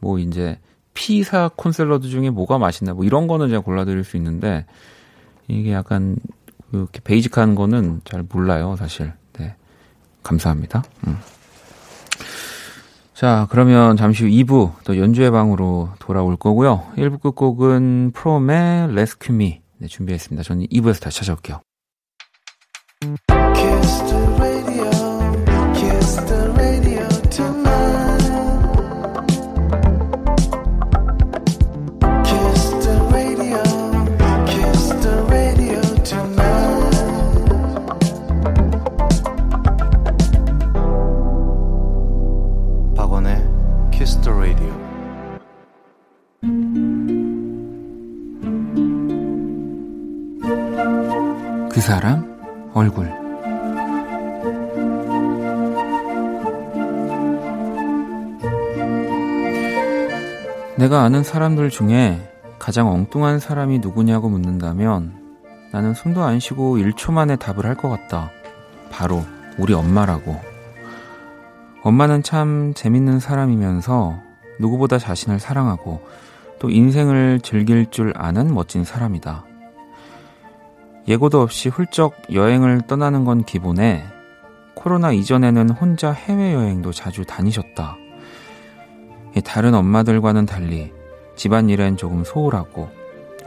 [0.00, 0.58] 뭐 이제
[0.94, 4.64] 피사 콘샐러드 중에 뭐가 맛있나 뭐 이런 거는 제가 골라드릴 수 있는데
[5.48, 6.16] 이게 약간
[6.70, 9.12] 그렇게 basic한 거는 잘 몰라요 사실.
[9.34, 9.54] 네.
[10.22, 10.82] 감사합니다.
[11.06, 11.18] 음.
[13.12, 16.86] 자, 그러면 잠시 후 2부 또 연주의 방으로 돌아올 거고요.
[16.96, 20.42] 1부 끝곡은 프롬의 Rescue Me 네, 준비했습니다.
[20.42, 21.60] 저는 2부에서 다시 찾아올게요.
[60.92, 62.20] 내가 아는 사람들 중에
[62.58, 65.38] 가장 엉뚱한 사람이 누구냐고 묻는다면
[65.72, 68.30] 나는 숨도 안 쉬고 1초 만에 답을 할 것 같다.
[68.90, 69.24] 바로
[69.56, 70.38] 우리 엄마라고.
[71.82, 74.20] 엄마는 참 재밌는 사람이면서
[74.60, 76.02] 누구보다 자신을 사랑하고
[76.58, 79.46] 또 인생을 즐길 줄 아는 멋진 사람이다.
[81.08, 84.04] 예고도 없이 훌쩍 여행을 떠나는 건 기본에
[84.74, 87.96] 코로나 이전에는 혼자 해외여행도 자주 다니셨다.
[89.40, 90.92] 다른 엄마들과는 달리
[91.36, 92.90] 집안일엔 조금 소홀하고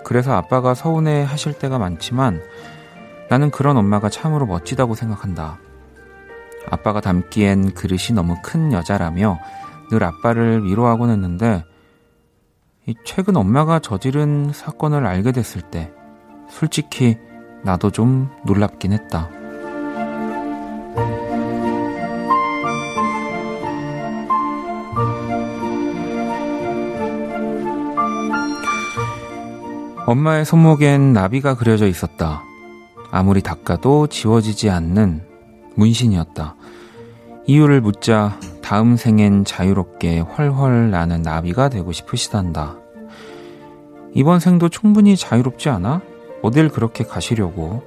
[0.04, 2.41] 그래서 아빠가 서운해 하실 때가 많지만
[3.30, 5.60] 나는 그런 엄마가 참으로 멋지다고 생각한다.
[6.69, 9.39] 아빠가 닮기엔 그릇이 너무 큰 여자라며
[9.91, 11.63] 늘 아빠를 위로하곤 했는데
[12.88, 15.91] 이 최근 엄마가 저지른 사건을 알게 됐을 때
[16.50, 17.17] 솔직히
[17.63, 19.30] 나도 좀 놀랍긴 했다.
[30.06, 32.44] 엄마의 손목엔 나비가 그려져 있었다.
[33.10, 35.24] 아무리 닦아도 지워지지 않는
[35.76, 36.56] 문신이었다.
[37.48, 42.76] 이유를 묻자 다음 생엔 자유롭게 훨훨 나는 나비가 되고 싶으시단다.
[44.13, 46.02] 이번 생도 충분히 자유롭지 않아?
[46.44, 47.84] 어딜 그렇게 가시려고?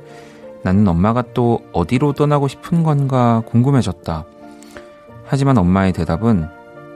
[0.64, 4.24] 나는 엄마가 또 어디로 떠나고 싶은 건가 궁금해졌다.
[5.24, 6.48] 하지만 엄마의 대답은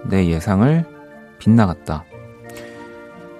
[0.09, 0.85] 내 예상을
[1.39, 2.05] 빗나갔다.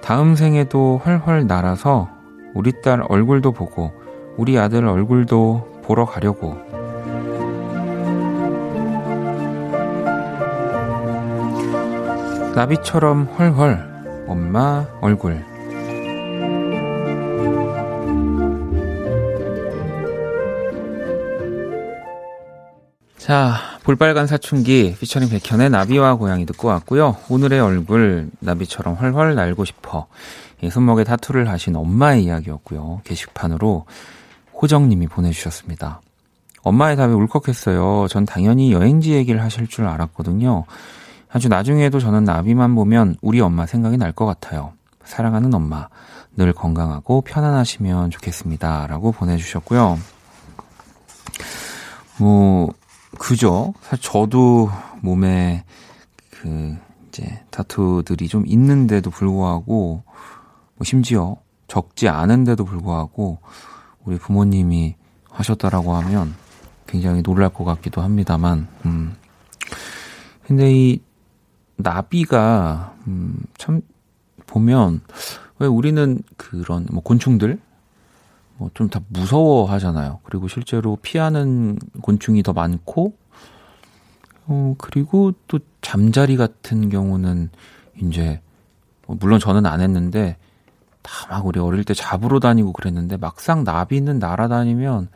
[0.03, 2.09] 다음 생에도 훨훨 날아서
[2.53, 3.93] 우리 딸 얼굴도 보고
[4.35, 6.57] 우리 아들 얼굴도 보러 가려고.
[12.53, 13.79] 나비처럼 훨훨
[14.27, 15.41] 엄마 얼굴.
[23.17, 27.17] 자, 볼빨간 사춘기 피처링 백현의 나비와 고양이 듣고 왔고요.
[27.29, 30.07] 오늘의 얼굴 나비처럼 훨훨 날고 싶어.
[30.61, 33.01] 이 손목에 타투를 하신 엄마의 이야기였고요.
[33.03, 33.85] 게시판으로
[34.53, 35.99] 호정님이 보내주셨습니다.
[36.61, 38.07] 엄마의 답이 울컥했어요.
[38.09, 40.63] 전 당연히 여행지 얘기를 하실 줄 알았거든요.
[41.29, 44.71] 아주 나중에도 저는 나비만 보면 우리 엄마 생각이 날 것 같아요.
[45.03, 45.89] 사랑하는 엄마,
[46.37, 48.87] 늘 건강하고 편안하시면 좋겠습니다.
[48.87, 49.99] 라고 보내주셨고요.
[52.19, 52.71] 뭐,
[53.23, 53.73] 그죠.
[53.83, 54.69] 사실 저도
[55.01, 55.63] 몸에
[56.29, 56.75] 그
[57.07, 60.03] 이제 타투들이 좀 있는데도 불구하고
[60.75, 63.39] 뭐 심지어 적지 않은데도 불구하고
[64.03, 64.95] 우리 부모님이
[65.29, 66.35] 하셨다라고 하면
[66.85, 69.15] 굉장히 놀랄 것 같기도 합니다만, 음.
[70.45, 71.01] 근데 이
[71.77, 73.81] 나비가 음, 참
[74.47, 74.99] 보면
[75.59, 77.72] 왜 우리는 그런 뭐 곤충들 뭐
[78.73, 80.19] 좀 다 무서워 하잖아요.
[80.23, 83.13] 그리고 실제로 피하는 곤충이 더 많고,
[84.45, 87.49] 어, 그리고 또 잠자리 같은 경우는
[88.01, 88.41] 이제,
[89.07, 90.37] 뭐 물론 저는 안 했는데,
[91.01, 95.09] 다 막 우리 어릴 때 잡으러 다니고 그랬는데, 막상 나비는 날아다니면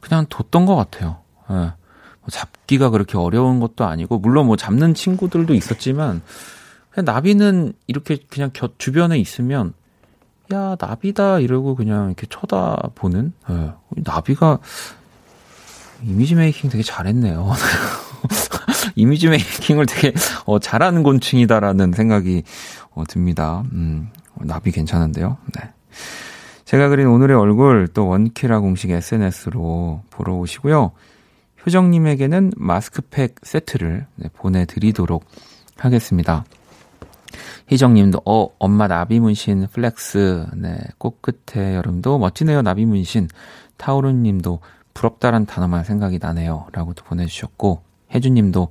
[0.00, 1.18] 그냥 뒀던 것 같아요.
[1.50, 1.54] 예.
[1.54, 6.22] 뭐 잡기가 그렇게 어려운 것도 아니고, 물론 뭐 잡는 친구들도 있었지만,
[6.90, 9.74] 그냥 나비는 이렇게 그냥 곁, 주변에 있으면
[10.52, 13.72] 야 나비다 이러고 그냥 이렇게 쳐다보는 예.
[13.96, 14.58] 나비가
[16.02, 17.52] 이미지 메이킹 되게 잘했네요.
[18.94, 20.12] 이미지 메이킹을 되게
[20.44, 22.42] 어, 잘하는 곤충이다라는 생각이
[22.90, 23.62] 어, 듭니다.
[23.72, 24.10] 음,
[24.40, 25.38] 나비 괜찮은데요.
[25.54, 25.70] 네.
[26.64, 30.92] 제가 그린 오늘의 얼굴 또 원키라 공식 SNS로 보러 오시고요.
[31.64, 35.24] 효정님에게는 마스크팩 세트를 네, 보내드리도록
[35.76, 36.44] 하겠습니다.
[37.72, 43.28] 희정님도 어 엄마 나비 문신 flex 네 꽃끝에 여름도 멋지네요 나비 문신
[43.78, 44.60] 타오르님도
[44.92, 47.80] 부럽다란 단어만 생각이 나네요라고 도 보내주셨고
[48.14, 48.68] 혜주님도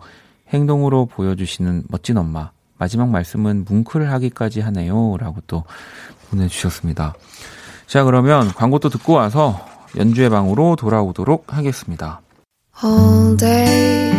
[0.49, 5.63] 행동으로 보여주시는 멋진 엄마 마지막 말씀은 뭉클 하기까지 하네요라고 또
[6.29, 7.15] 보내주셨습니다.
[7.87, 9.65] 자 그러면 광고 또 듣고 와서
[9.97, 12.21] 연주의 방으로 돌아오도록 하겠습니다.
[12.83, 14.11] all day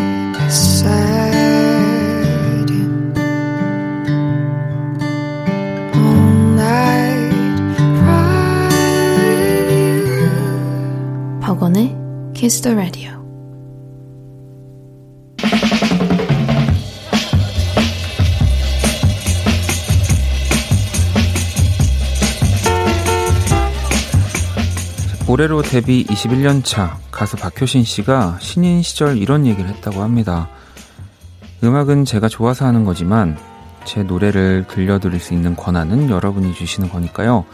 [11.53, 11.95] 박원의
[12.33, 13.13] Kiss the Radio.
[25.29, 30.49] 올해로 데뷔 21년 차 가수 박효신 씨가 신인 시절 이런 얘기를 했다고 합니다.
[31.63, 33.37] 음악은 제가 좋아서 하는 거지만
[33.85, 37.45] 제 노래를 들려드릴 수 있는 권한은 여러분이 주시는 거니까요.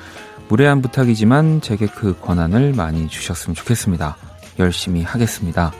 [0.48, 4.16] 무례한 부탁이지만 제게 그 권한을 많이 주셨으면 좋겠습니다.
[4.58, 5.72] 열심히 하겠습니다.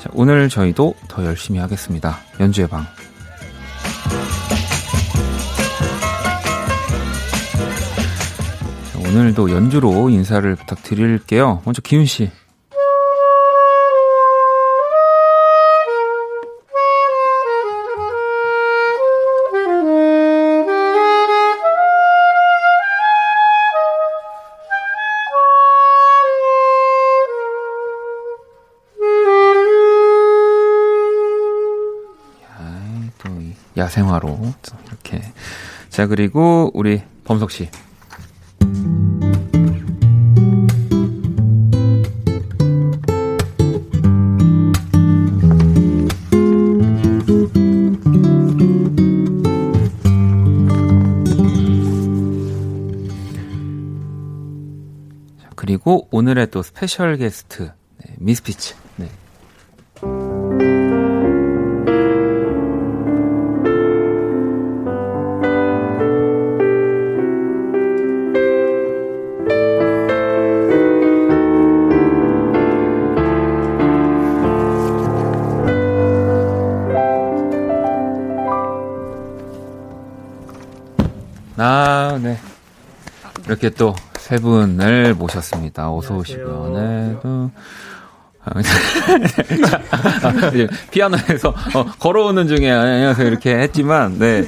[0.00, 2.18] 자, 오늘 저희도 더 열심히 하겠습니다.
[2.40, 2.84] 연주의 방.
[8.92, 11.62] 자, 오늘도 연주로 인사를 부탁드릴게요.
[11.64, 12.30] 먼저 기훈 씨.
[33.86, 34.38] 야생화로.
[34.88, 35.22] 이렇게.
[35.88, 37.70] 자 그리고 우리 범석 씨.
[55.54, 57.72] 그리고 오늘의 또 스페셜 게스트.
[57.98, 58.74] 네, 미스피치.
[58.96, 59.08] 네,
[83.46, 83.94] 이렇게 또
[84.26, 85.92] 세 분을 모셨습니다.
[85.92, 86.72] 어서 오시고요.
[86.74, 87.16] 네.
[87.22, 87.48] 또.
[88.44, 88.52] 아,
[90.90, 94.44] 피아노에서 어, 걸어오는 중에 안녕하세요 이렇게 했지만 네.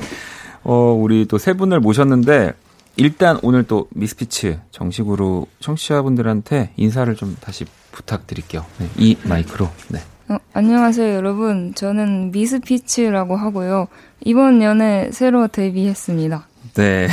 [0.64, 2.54] 어, 우리 또 세 분을 모셨는데
[2.96, 8.64] 일단 오늘 또 미스피츠 정식으로 청취자분들한테 인사를 좀 다시 부탁드릴게요.
[8.78, 9.70] 네, 이 마이크로.
[9.90, 10.00] 네.
[10.28, 11.72] 어, 안녕하세요, 여러분.
[11.74, 13.86] 저는 미스피치라고 하고요.
[14.24, 16.48] 이번 연에 새로 데뷔했습니다.
[16.74, 17.08] 네.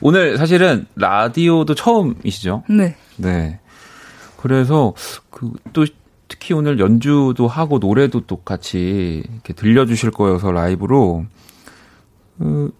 [0.00, 2.64] 오늘 사실은 라디오도 처음이시죠?
[2.68, 2.96] 네.
[3.16, 3.58] 네.
[4.36, 4.94] 그래서
[5.30, 5.84] 그 또
[6.28, 11.24] 특히 오늘 연주도 하고 노래도 또 같이 이렇게 들려주실 거여서 라이브로
[12.38, 12.72] 그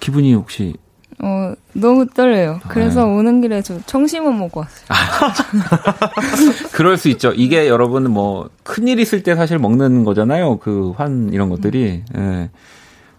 [0.00, 0.74] 기분이 혹시
[1.22, 2.60] 어, 너무 떨려요.
[2.68, 3.12] 그래서 네.
[3.12, 4.88] 오는 길에 저 청심원 먹고 왔어요.
[6.72, 7.32] 그럴 수 있죠.
[7.32, 10.58] 이게 여러분 뭐 큰일 있을 때 사실 먹는 거잖아요.
[10.58, 12.02] 그 환 이런 것들이.
[12.16, 12.50] 예.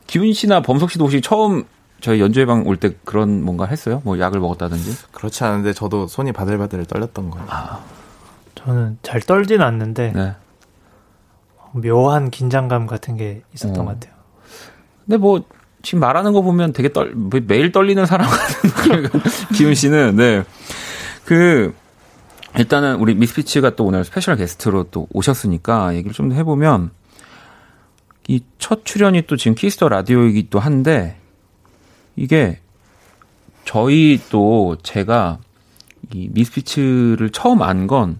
[0.07, 1.63] 기훈 씨나 범석 씨도 혹시 처음
[2.05, 4.01] 저희 연주의 방 올 때 그런 뭔가 했어요?
[4.05, 4.95] 뭐 약을 먹었다든지?
[5.11, 7.47] 그렇지 않은데 저도 손이 바들바들 떨렸던 거예요.
[8.53, 10.35] 저는 잘 떨진 않는데 네.
[11.71, 13.85] 묘한 긴장감 같은 게 있었던 어.
[13.85, 14.13] 것 같아요.
[15.05, 15.43] 근데 뭐
[15.81, 19.09] 지금 말하는 거 보면 되게 떨뭐 매일 떨리는 사람 같은
[19.55, 20.43] 기훈 씨는 네.
[21.25, 21.73] 그
[22.57, 26.91] 일단은 우리 미스피치가 또 오늘 special guest로 또 오셨으니까 얘기를 좀더 해보면
[28.27, 31.17] 이 첫 출연이 또 지금 Kiss the Radio이기도 한데
[32.15, 32.59] 이게
[33.65, 35.39] 저희 또 제가
[36.13, 38.19] 이 미스피츠를 처음 안 건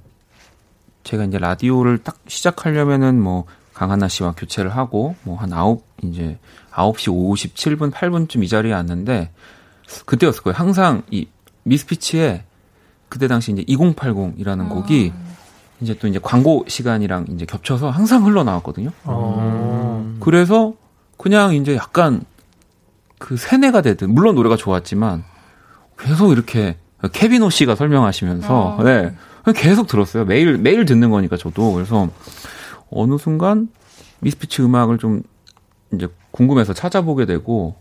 [1.03, 6.39] 제가 이제 라디오를 딱 시작하려면은 뭐 강한나 씨와 교체를 하고 뭐 한 아홉 이제
[6.71, 7.09] 9시
[7.77, 9.31] 57분 8분쯤 이 자리에 왔는데
[10.05, 10.55] 그때였을 거예요.
[10.57, 11.27] 항상 이
[11.63, 12.43] 미스피치에
[13.07, 15.13] 그때 당시 이제 2080이라는 곡이
[15.81, 18.89] 이제 또 이제 광고 시간이랑 이제 겹쳐서 항상 흘러나왔거든요.
[19.03, 20.15] 어.
[20.21, 20.73] 그래서
[21.17, 22.23] 그냥 이제 약간
[23.25, 25.23] 그 세뇌가 되든 물론 노래가 좋았지만
[25.97, 26.77] 계속 이렇게
[27.11, 28.83] 케비노 씨가 설명하시면서 아.
[28.83, 29.15] 네
[29.55, 32.07] 계속 들었어요 매일 매일 듣는 거니까 저도 그래서
[32.91, 33.67] 어느 순간
[34.19, 35.23] 미스피치 음악을 좀
[35.91, 37.75] 이제 궁금해서 찾아보게 되고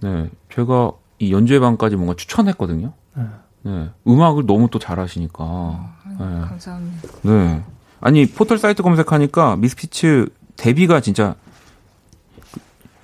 [0.00, 3.24] 네 제가 이 연주회 방까지 뭔가 추천했거든요 네.
[3.62, 6.24] 네 음악을 너무 또 잘하시니까 네.
[6.24, 7.08] 감사합니다.
[7.22, 7.64] 네.
[8.00, 11.34] 아니 포털 사이트 검색하니까 미스피츠 데뷔가 진짜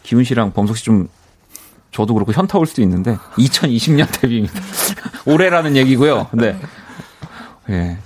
[0.04, 1.08] 기훈 씨랑 범석 씨 좀
[1.94, 4.60] 저도 그렇고 현타 올 수도 있는데 2020년 데뷔입니다.
[5.26, 6.26] 올해라는 얘기고요.
[6.32, 6.58] 네.
[7.70, 7.98] 예.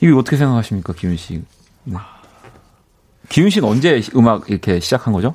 [0.00, 1.42] 이거 어떻게 생각하십니까, 기훈 씨?
[1.82, 1.96] 네.
[3.28, 5.34] 기훈 씨는 언제 음악 이렇게 시작한 거죠?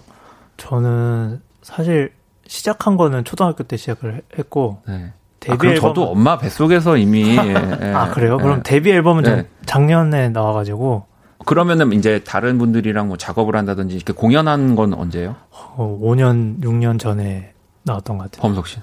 [0.56, 2.14] 저는 사실
[2.48, 5.12] 시작한 거는 초등학교 때 시작을 했고 네.
[5.42, 8.38] 데뷔 아, 그럼 앨범 저도 엄마 뱃속에서 이미 예, 예, 아 그래요?
[8.40, 8.44] 예.
[8.44, 9.48] 그럼 데뷔 앨범은 좀 네.
[9.66, 11.06] 작년에 나와가지고
[11.46, 15.36] 그러면은 이제 다른 분들이랑 뭐 작업을 한다든지 이렇게 공연한 건 언제예요?
[15.52, 17.54] 어, 5년 6년 전에
[17.88, 18.42] 나왔던 것 같아요.
[18.42, 18.78] 범석 씨.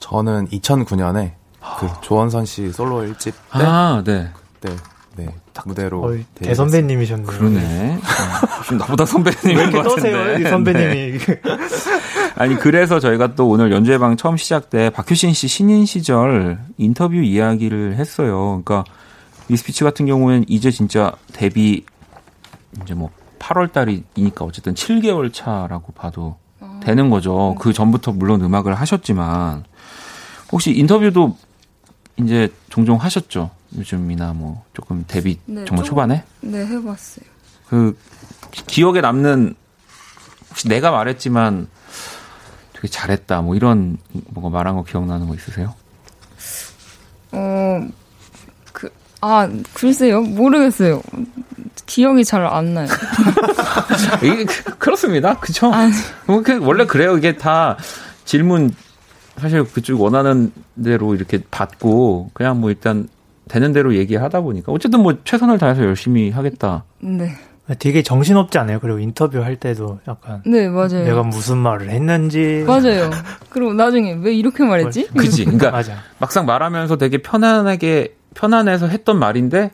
[0.00, 1.32] 저는 2009년에
[1.78, 4.30] 그 조원선 씨 솔로 1집 때 아, 네.
[4.62, 4.76] 네,
[5.16, 5.28] 네,
[5.66, 6.24] 무대로 거의.
[6.34, 7.26] 대선배님이셨네요.
[7.26, 7.98] 그러네.
[7.98, 10.40] 어, 좀 나보다 선배님인 것 떠세요, 같은데.
[10.40, 11.18] 이 선배님이.
[11.18, 11.40] 네.
[12.36, 17.16] 아니 그래서 저희가 또 오늘 연주회 방 처음 시작 때 박효신 씨 신인 시절 인터뷰
[17.16, 18.62] 이야기를 했어요.
[18.64, 18.84] 그러니까
[19.48, 21.84] 미스피치 같은 경우에는 이제 진짜 데뷔
[22.82, 26.36] 이제 뭐 8월 달이니까 어쨌든 7개월 차라고 봐도
[26.80, 27.54] 되는 거죠.
[27.60, 29.64] 그 전부터 물론 음악을 하셨지만
[30.52, 31.36] 혹시 인터뷰도
[32.16, 33.50] 이제 종종 하셨죠.
[33.76, 37.24] 요즘이나 뭐 조금 데뷔 네, 정말 조금- 초반에 네, 해봤어요.
[37.68, 37.96] 그
[38.50, 39.54] 기- 기억에 남는
[40.50, 41.68] 혹시 내가 말했지만
[42.72, 43.98] 되게 잘했다 뭐 이런
[44.30, 45.74] 뭐가 말한 거 기억나는 거 있으세요?
[47.32, 47.86] 어,
[48.72, 50.20] 그, 아, 글쎄요.
[50.22, 51.00] 모르겠어요.
[51.86, 52.86] 기억이 잘 안 나요.
[54.22, 55.38] 이게 그- 그렇습니다.
[55.38, 55.72] 그쵸?
[55.72, 55.92] 아니.
[56.26, 57.16] 뭐 그- 원래 그래요.
[57.16, 57.76] 이게 다
[58.24, 58.72] 질문
[59.38, 60.52] 사실 그쪽 원하는
[60.82, 63.08] 대로 이렇게 받고 그냥 뭐 일단
[63.48, 66.84] 되는 대로 얘기하다 보니까 어쨌든 뭐 최선을 다해서 열심히 하겠다.
[67.00, 67.32] 네.
[67.78, 68.80] 되게 정신없지 않아요?
[68.80, 71.04] 그리고 인터뷰 할 때도 약간 네, 맞아요.
[71.04, 73.10] 내가 무슨 말을 했는지 맞아요.
[73.48, 75.06] 그리고 나중에 왜 이렇게 말했지?
[75.16, 75.44] 그지?
[75.44, 75.94] 그러니까 맞아.
[76.18, 79.70] 막상 말하면서 되게 편안하게 편안해서 했던 말인데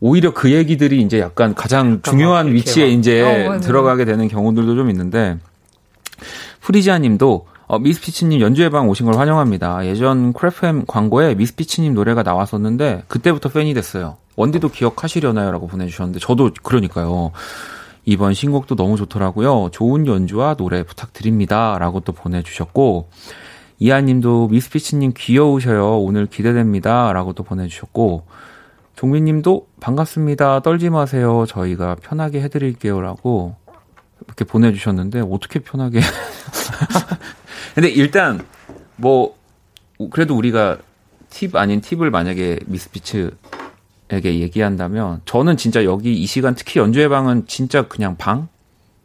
[0.00, 3.58] 오히려 그 얘기들이 이제 약간 가장 중요한 막 이렇게 위치에 막- 이제 어.
[3.60, 5.38] 들어가게 되는 경우들도 좀 있는데
[6.60, 9.84] 프리지아 님도 어, 미스피치님 연주의 방 오신 걸 환영합니다.
[9.86, 14.16] 예전 크래프햄 광고에 미스피치님 노래가 나왔었는데 그때부터 팬이 됐어요.
[14.36, 15.50] 원디도 기억하시려나요?
[15.50, 17.32] 라고 보내주셨는데 저도 그러니까요.
[18.06, 19.68] 이번 신곡도 너무 좋더라고요.
[19.72, 21.76] 좋은 연주와 노래 부탁드립니다.
[21.78, 23.10] 라고 또 보내주셨고
[23.80, 25.98] 이하님도 미스피치님 귀여우셔요.
[25.98, 27.12] 오늘 기대됩니다.
[27.12, 28.24] 라고 또 보내주셨고
[28.98, 30.58] 종민님도 반갑습니다.
[30.62, 31.44] 떨지 마세요.
[31.46, 33.00] 저희가 편하게 해드릴게요.
[33.00, 33.54] 라고
[34.26, 36.00] 이렇게 보내주셨는데 어떻게 편하게
[37.76, 38.44] 근데 일단
[38.96, 39.36] 뭐
[40.10, 40.78] 그래도 우리가
[41.30, 43.30] 팁 아닌 팁을 만약에 미스피츠에게
[44.24, 48.48] 얘기한다면 저는 진짜 여기 이 시간 특히 연주회 방은 진짜 그냥 방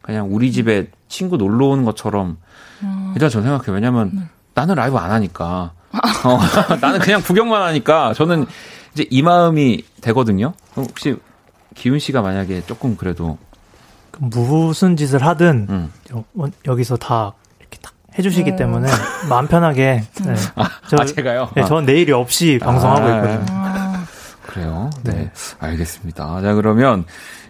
[0.02, 2.38] 그냥 우리 집에 친구 놀러 오는 것처럼
[3.12, 3.72] 일단 저 생각해 요.
[3.74, 5.72] 왜냐면 나는 라이브 안 하니까
[6.24, 6.40] 어,
[6.82, 8.46] 나는 그냥 구경만 하니까 저는
[8.94, 10.54] 이제 이 마음이 되거든요.
[10.72, 11.16] 그럼 혹시
[11.74, 13.38] 기훈 씨가 만약에 조금 그래도
[14.10, 15.92] 그 무슨 짓을 하든 음.
[16.12, 16.24] 여-
[16.66, 18.56] 여기서 다 이렇게 딱 해주시기 음.
[18.56, 18.88] 때문에
[19.28, 20.04] 마음 편하게.
[20.24, 20.34] 네.
[20.88, 21.50] 저, 아 제가요.
[21.56, 23.46] 네, 전 내일이 없이 방송하고 아, 있거든요.
[23.50, 24.06] 아,
[24.42, 24.90] 그래요?
[25.02, 25.12] 네.
[25.12, 25.30] 네.
[25.58, 26.40] 알겠습니다.
[26.42, 27.04] 자, 그러면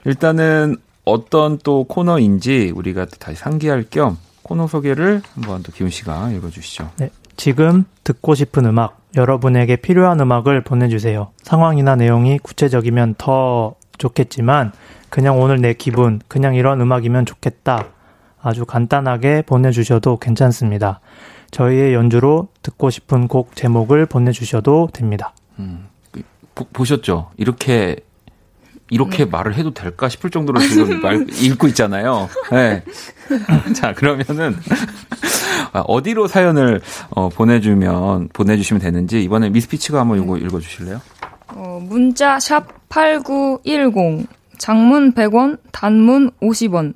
[0.07, 6.30] 일단은 어떤 또 코너인지 우리가 또 다시 상기할 겸 코너 소개를 한번 또 기훈 씨가
[6.30, 6.90] 읽어주시죠.
[6.97, 11.30] 네, 지금 듣고 싶은 음악, 여러분에게 필요한 음악을 보내주세요.
[11.43, 14.72] 상황이나 내용이 구체적이면 더 좋겠지만,
[15.09, 17.87] 그냥 오늘 내 기분, 그냥 이런 음악이면 좋겠다.
[18.43, 21.01] 아주 간단하게 보내주셔도 괜찮습니다.
[21.51, 25.32] 저희의 연주로 듣고 싶은 곡 제목을 보내주셔도 됩니다.
[26.55, 27.30] 보, 보셨죠?
[27.37, 27.97] 이렇게
[28.91, 32.28] 이렇게 말을 해도 될까 싶을 정도로 지금 말 읽고 있잖아요.
[32.51, 32.82] 네.
[33.74, 34.57] 자, 그러면은
[35.72, 36.80] 아, 어디로 사연을
[37.11, 41.01] 어, 보내주면 보내주시면 되는지 이번에 미스피치가 한번 이거 읽어주실래요?
[41.49, 44.26] 어, 문자 샵 8910
[44.59, 46.95] 장문 100원 단문 50원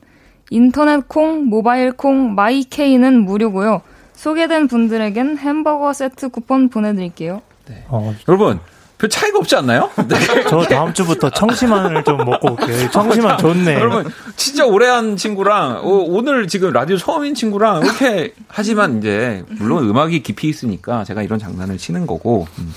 [0.50, 3.82] 인터넷 콩 모바일 콩 마이케이는 무료고요.
[4.14, 7.42] 소개된 분들에겐 햄버거 세트 쿠폰 보내드릴게요.
[7.88, 8.58] 어, 여러분
[8.98, 9.90] 별 차이가 없지 않나요?
[10.08, 10.44] 네.
[10.48, 12.90] 저 다음 주부터 청심환을 좀 먹고 올게요.
[12.90, 13.74] 청심환 좋네.
[13.74, 19.88] 여러분 진짜 오래 한 친구랑 어, 오늘 지금 라디오 처음인 친구랑 이렇게 하지만 이제 물론
[19.88, 22.74] 음악이 깊이 있으니까 제가 이런 장난을 치는 거고 음.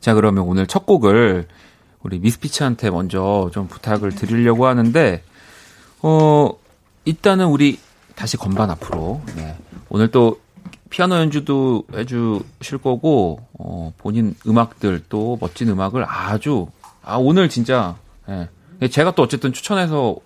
[0.00, 1.48] 자 그러면 오늘 첫 곡을
[2.04, 5.22] 우리 미스피치한테 먼저 좀 부탁을 드리려고 하는데
[6.02, 6.50] 어
[7.04, 7.80] 일단은 우리
[8.14, 9.56] 다시 건반 앞으로 네.
[9.88, 10.38] 오늘 또
[10.96, 16.68] 피아노 연주도 해주실 거고 어, 본인 음악들 또 멋진 음악을 아주
[17.04, 17.96] 아 오늘 진짜
[18.30, 18.88] 예.
[18.88, 20.16] 제가 또 어쨌든 추천해서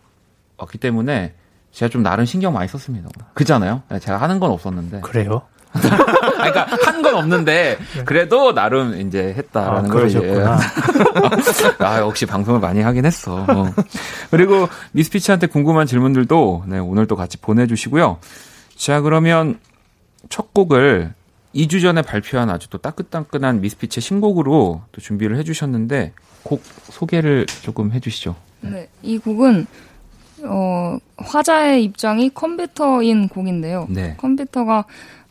[0.59, 1.35] 왔기 때문에
[1.73, 3.09] 제가 좀 나름 신경 많이 썼습니다.
[3.35, 3.83] 그잖아요.
[3.93, 5.01] 예, 제가 하는 건 없었는데.
[5.01, 5.43] 그래요?
[5.73, 10.19] 아, 그러니까 한 건 없는데 그래도 나름 이제 아, 했다라는 거지.
[10.19, 10.59] 그러셨구나.
[11.85, 13.45] 아 역시 방송을 많이 하긴 했어.
[13.49, 13.75] 어.
[14.31, 18.19] 그리고 미스피치한테 궁금한 질문들도 네, 오늘 또 같이 보내주시고요.
[18.77, 19.59] 자 그러면
[20.29, 21.15] 첫 곡을
[21.55, 26.13] 2주 전에 발표한 아주 또 따끈따끈한 미스피치의 신곡으로 또 준비를 해주셨는데
[26.43, 28.37] 곡 소개를 조금 해주시죠.
[28.61, 29.67] 네, 이 곡은
[30.45, 33.87] 어, 화자의 입장이 컴퓨터인 곡인데요.
[33.91, 34.15] 네.
[34.17, 34.85] 컴퓨터가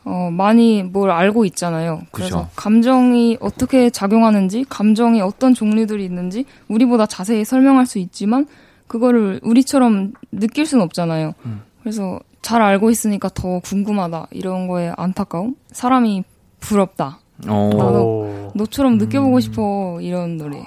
[0.06, 2.02] 어, 많이 뭘 알고 있잖아요.
[2.12, 2.50] 그래서 그죠.
[2.56, 8.48] 감정이 어떻게 작용하는지, 감정이 어떤 종류들이 있는지 우리보다 자세히 설명할 수 있지만
[8.88, 11.34] 그거를 우리처럼 느낄 수는 없잖아요.
[11.46, 11.62] 음.
[11.82, 16.24] 그래서 잘 알고 있으니까 더 궁금하다 이런 거에 안타까움, 사람이
[16.60, 17.20] 부럽다.
[17.48, 18.52] 어, 나도 오.
[18.56, 20.66] 너처럼 느껴보고 싶어 이런 노래예요.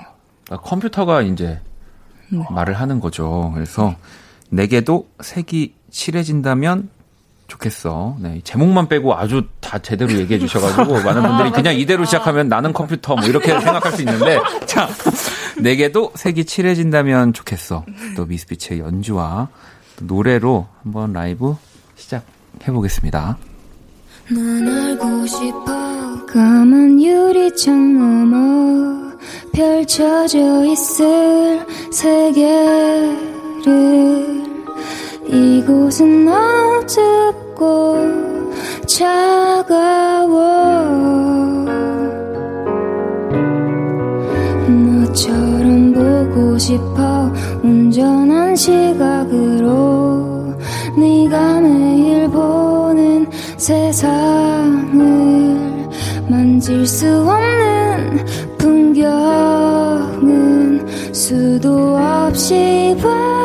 [0.50, 1.60] 아, 컴퓨터가 이제
[2.30, 2.44] 네.
[2.50, 3.50] 말을 하는 거죠.
[3.54, 3.94] 그래서
[4.50, 6.90] 내게도 색이 칠해진다면
[7.46, 8.16] 좋겠어.
[8.20, 13.14] 네, 제목만 빼고 아주 다 제대로 얘기해 주셔가지고 많은 분들이 그냥 이대로 시작하면 나는 컴퓨터
[13.14, 14.88] 뭐 이렇게 생각할 수 있는데 자
[15.60, 17.84] 내게도 색이 칠해진다면 좋겠어.
[18.16, 19.71] 또 미스피치의 연주와 또
[20.06, 21.56] 노래로 한번 라이브
[21.96, 23.38] 시작해 보겠습니다.
[24.30, 26.26] 넌 알고 싶어.
[26.26, 29.12] 까만 유리창 너머.
[29.52, 33.22] 펼쳐져 있을 세계를.
[35.26, 37.96] 이곳은 어둡고
[38.86, 40.42] 차가워.
[44.68, 47.32] 너처럼 보고 싶어.
[47.62, 50.54] 온전한 시각으로
[50.98, 54.92] 네가 매일 보는 세상을
[56.28, 58.24] 만질 수 없는
[58.58, 60.02] 풍경은
[61.12, 63.41] 수도 없이 봐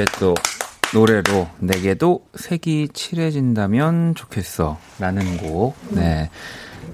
[0.00, 0.34] 미스피치의 또
[0.94, 6.30] 노래로 내게도 색이 칠해진다면 좋겠어 라는 곡, 네,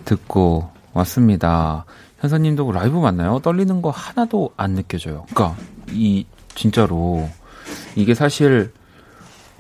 [0.05, 1.85] 듣고 왔습니다.
[2.21, 3.39] 현사님도 라이브 맞나요?
[3.39, 5.25] 떨리는 거 하나도 안 느껴져요.
[5.27, 5.57] 그니까,
[5.91, 7.29] 이, 진짜로,
[7.95, 8.73] 이게 사실,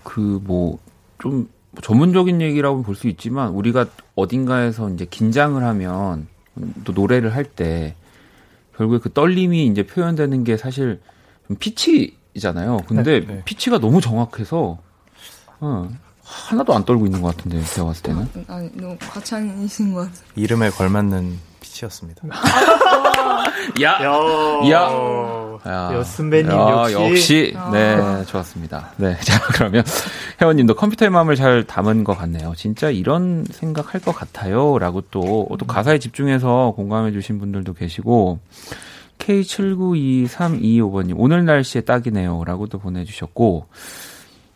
[0.03, 0.79] 그, 뭐,
[1.19, 1.49] 좀,
[1.83, 6.27] 전문적인 얘기라고 볼 수 있지만, 우리가 어딘가에서 이제 긴장을 하면,
[6.85, 7.95] 또 노래를 할 때,
[8.77, 11.01] 결국에 그 떨림이 이제 표현되는 게 사실
[11.47, 12.79] 좀 피치 잖아요.
[12.87, 13.43] 근데 네, 네.
[13.45, 14.79] 피치가 너무 정확해서
[15.61, 15.89] 어,
[16.23, 18.29] 하나도 안 떨고 있는 것 같은데 제가 봤을 때는.
[18.49, 20.25] 아니 너무 과찬이신 것 같아요.
[20.37, 22.23] 이름에 걸맞는 빛이었습니다.
[23.83, 25.57] 야, 야, 야.
[25.67, 27.53] 야, 여순배님 야, 역시.
[27.57, 27.71] 아.
[27.73, 28.91] 네 좋았습니다.
[28.99, 29.83] 네, 자 그러면
[30.41, 32.53] 혜원님도 컴퓨터의 마음을 잘 담은 것 같네요.
[32.57, 38.39] 진짜 이런 생각할 것 같아요.라고 또 또 가사에 집중해서 공감해주신 분들도 계시고
[39.19, 43.67] K792325번님 오늘 날씨에 딱이네요.라고도 보내주셨고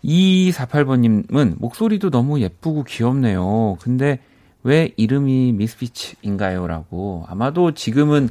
[0.04, 3.76] 2248번님은 목소리도 너무 예쁘고 귀엽네요.
[3.80, 4.18] 근데
[4.62, 6.66] 왜 이름이 미스피치인가요?
[6.66, 7.24] 라고.
[7.28, 8.28] 아마도 지금은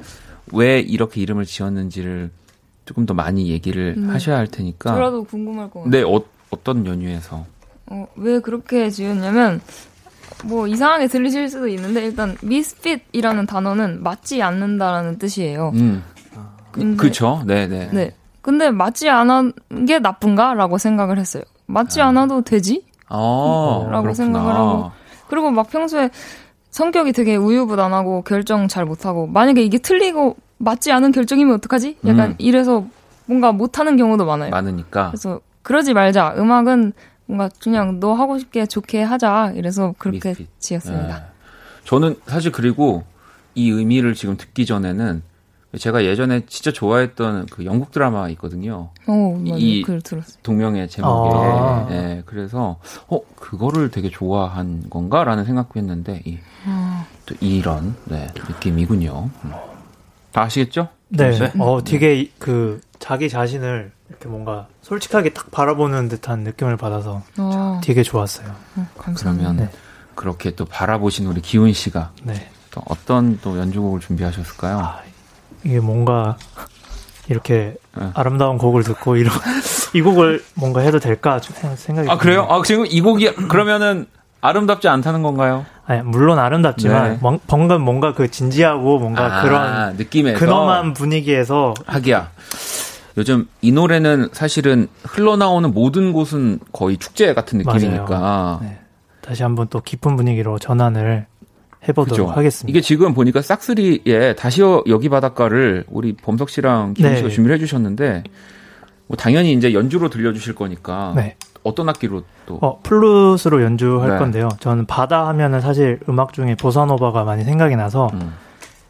[0.54, 2.32] 왜 이렇게 이름을 지었는지를
[2.86, 4.08] 조금 더 많이 얘기를 네.
[4.08, 4.92] 하셔야 할 테니까.
[4.94, 5.92] 저라도 궁금할 것 같아요.
[5.92, 7.46] 네, 어, 어떤 연유에서.
[7.88, 9.62] 어, 왜 그렇게 지었냐면
[10.46, 15.72] 뭐 이상하게 들리실 수도 있는데 일단 misfit이라는 단어는 맞지 않는다라는 뜻이에요.
[15.76, 16.04] 음.
[16.80, 17.44] 그, 근데- 그쵸.
[17.46, 17.90] 네네.
[17.94, 18.12] 네.
[18.42, 19.54] 근데 맞지 않은
[19.88, 21.44] 게 나쁜가라고 생각을 했어요.
[21.68, 22.84] 맞지 않아도 되지?
[23.10, 24.14] 어, 라고 그렇구나.
[24.14, 24.92] 생각을 하고.
[25.28, 26.10] 그리고 막 평소에
[26.72, 31.98] 성격이 되게 우유부단하고 결정 잘 못하고 만약에 이게 틀리고 맞지 않은 결정이면 어떡하지?
[32.06, 32.36] 약간 음.
[32.38, 32.86] 이래서
[33.26, 34.50] 뭔가 못하는 경우도 많아요.
[34.52, 35.10] 많으니까.
[35.12, 36.36] 그래서 그러지 말자.
[36.38, 36.94] 음악은
[37.26, 39.54] 뭔가 그냥 너 하고 싶게 좋게 하자.
[39.56, 40.48] 이래서 그렇게 미스핏.
[40.60, 41.16] 지었습니다.
[41.18, 41.24] 네.
[41.86, 43.04] 저는 사실 그리고
[43.56, 45.22] 이 의미를 지금 듣기 전에는
[45.78, 48.90] 제가 예전에 진짜 좋아했던 그 영국 드라마 있거든요.
[49.06, 49.42] 어.
[49.46, 49.86] 이-.
[50.42, 51.30] 동명의 제목에.
[51.36, 51.88] 아.
[51.92, 57.06] 예, 그래서, 어, 그거를 되게 좋아한 건가라는 생각도 했는데, 이, 아.
[57.28, 59.30] 또 이런, 네, 느낌이군요.
[59.46, 59.52] 음.
[60.32, 60.88] 다 아시겠죠?
[61.10, 61.32] 네.
[61.38, 61.52] 네.
[61.60, 67.80] 어, 되게 이- 그 자기 자신을 이렇게 뭔가 솔직하게 딱 바라보는 듯한 느낌을 받아서 어,
[67.84, 68.48] 되게 좋았어요.
[68.76, 69.50] 어, 감사합니다.
[69.54, 69.78] 그러면, 네.
[70.16, 72.50] 그렇게 또 바라보신 우리 기훈 씨가 네.
[72.72, 74.78] 또 어떤 또 연주곡을 준비하셨을까요?
[75.60, 76.38] 아, 이게 뭔가
[77.28, 78.08] 이렇게 네.
[78.14, 79.34] 아름다운 곡을 듣고 이런
[79.94, 82.48] 이 곡을 뭔가 해도 될까 좀 생각이 아, 그래요?
[82.50, 84.08] 아, 지금 이 곡이, 그러면은
[84.42, 85.66] 아름답지 않다는 건가요?
[85.86, 87.18] 아니, 물론 아름답지만 네.
[87.22, 92.30] 뭔- 뭔가 뭔가 그 진지하고 뭔가 아, 그런 느낌에서 근엄한 분위기에서 하기야.
[93.18, 98.60] 요즘 이 노래는 사실은 흘러나오는 모든 곳은 거의 축제 같은 느낌이니까.
[98.62, 98.80] 네.
[99.22, 101.26] 다시 한번 또 깊은 분위기로 전환을
[101.88, 102.28] 해보도록 그죠.
[102.28, 102.70] 하겠습니다.
[102.70, 107.16] 이게 지금 보니까 싹쓰리에 다시 여- 여기 바닷가를 우리 범석 씨랑 김 네.
[107.18, 108.24] 씨가 준비를 해주셨는데
[109.08, 111.36] 뭐 당연히 이제 연주로 들려주실 거니까 네.
[111.64, 114.18] 어떤 악기로 또 어, 플룻으로 연주할 네.
[114.18, 114.50] 건데요.
[114.60, 118.34] 저는 바다 하면은 사실 음악 중에 보사노바가 많이 생각이 나서 음.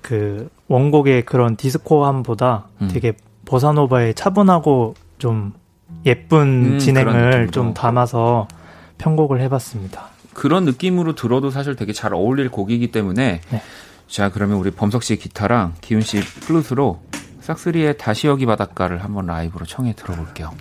[0.01, 2.89] 그 원곡의 그런 디스코함보다 음.
[2.91, 3.13] 되게
[3.45, 5.53] 보사노바의 차분하고 좀
[6.05, 7.49] 예쁜 음, 진행을.
[7.51, 8.47] 좀 담아서
[8.97, 10.05] 편곡을 해봤습니다.
[10.39, 13.61] 그런 느낌으로 들어도 사실 되게 잘 어울릴 곡이기 때문에 네.
[14.07, 17.01] 자 그러면 우리 범석 씨의 기타랑 기훈 씨 플룻으로
[17.41, 20.53] 싹쓰리의 다시 여기 바닷가를 한번 라이브로 청해 들어볼게요.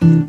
[0.00, 0.26] 아,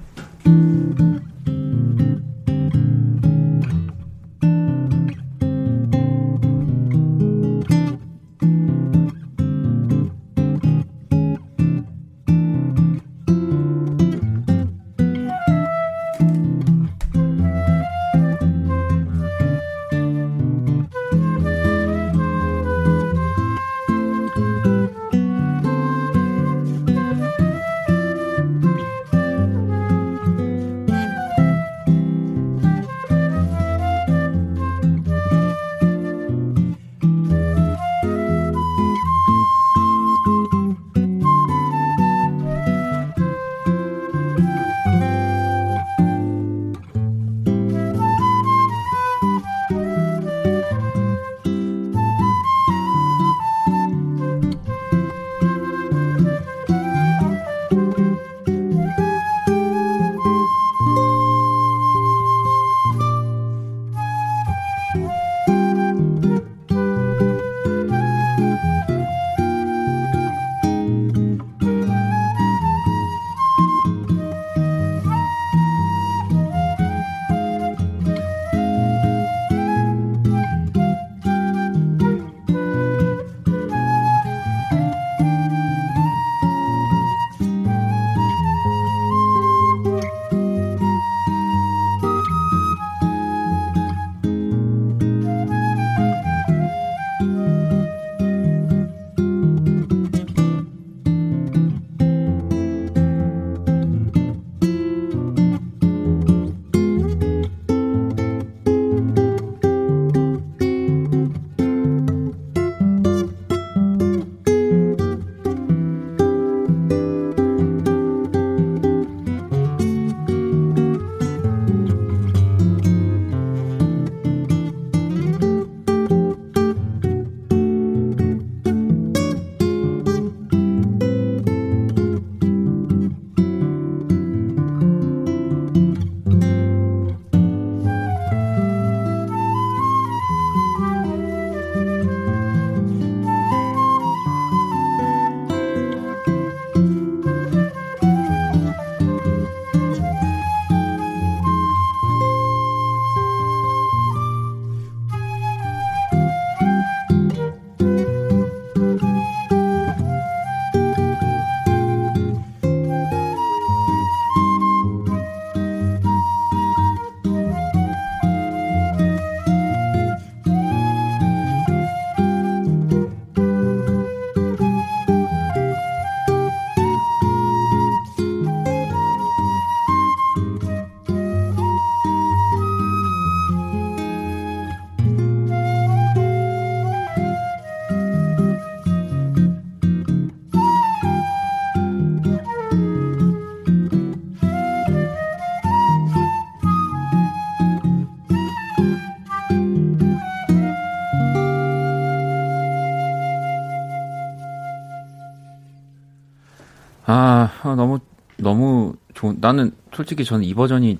[209.26, 209.38] 좋은.
[209.42, 211.00] 나는 솔직히 저는 이 버전이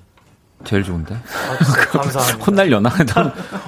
[0.64, 1.16] 제일 좋은데.
[1.92, 2.44] 감사합니다.
[2.44, 2.90] 혼날려나?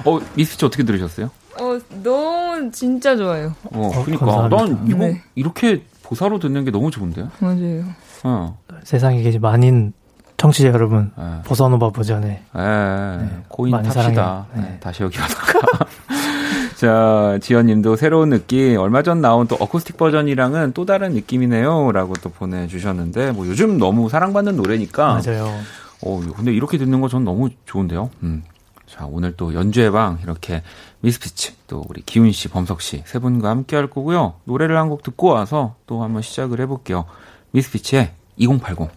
[0.05, 1.29] 어, 미스치 어떻게 들으셨어요?
[1.59, 3.53] 어, 너무 진짜 좋아요.
[3.65, 4.57] 어, 어, 그러니까 감사합니다.
[4.77, 5.21] 난 이거 네.
[5.35, 7.29] 이렇게 보사로 듣는 게 너무 좋은데요.
[7.39, 7.83] 맞아요.
[8.23, 9.93] 어, 세상에 계신 많은
[10.37, 11.41] 청취자 여러분 예.
[11.43, 14.01] 보사노바 버전에 예, 코인 많이 탑시다.
[14.13, 14.45] 사랑해요.
[14.55, 14.73] 네.
[14.75, 15.59] 예, 다시 여기 와서가.
[16.79, 18.77] 자, 지연님도 새로운 느낌.
[18.79, 24.55] 얼마 전 나온 또 어쿠스틱 버전이랑은 또 다른 느낌이네요.라고 또 보내주셨는데, 뭐 요즘 너무 사랑받는
[24.55, 25.19] 노래니까.
[25.21, 25.49] 맞아요.
[26.05, 28.09] 어, 근데 이렇게 듣는 거 전 너무 좋은데요.
[28.23, 28.43] 음.
[28.87, 30.63] 자, 오늘 또 연주의 방 이렇게
[31.01, 34.35] 미스피치 또 우리 기훈 씨, 범석 씨 세 분과 함께 할 거고요.
[34.45, 37.03] 노래를 한 곡 듣고 와서 또 한번 시작을 해볼게요.
[37.51, 38.87] 미스피치의 2080.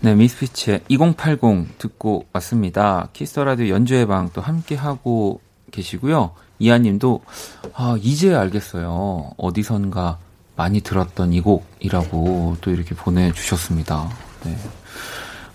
[0.00, 3.10] 네, 미스피치의 2080 듣고 왔습니다.
[3.12, 5.40] Kiss the Radio 연주의 방 또 함께 하고
[5.70, 6.32] 계시고요.
[6.58, 7.20] 이하님도
[7.74, 9.32] 아 이제 알겠어요.
[9.36, 10.18] 어디선가
[10.56, 14.08] 많이 들었던 이 곡이라고 또 이렇게 보내주셨습니다.
[14.44, 14.56] 네.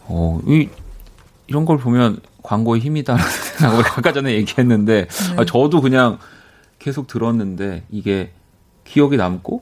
[0.06, 0.70] 어, 이,
[1.48, 3.26] 이런 걸 보면 광고의 힘이다라는
[3.58, 5.08] 생각을 아까 전에 얘기했는데,
[5.38, 6.20] 아, 저도 그냥
[6.80, 8.32] 계속 들었는데, 이게
[8.86, 9.62] 기억에 남고,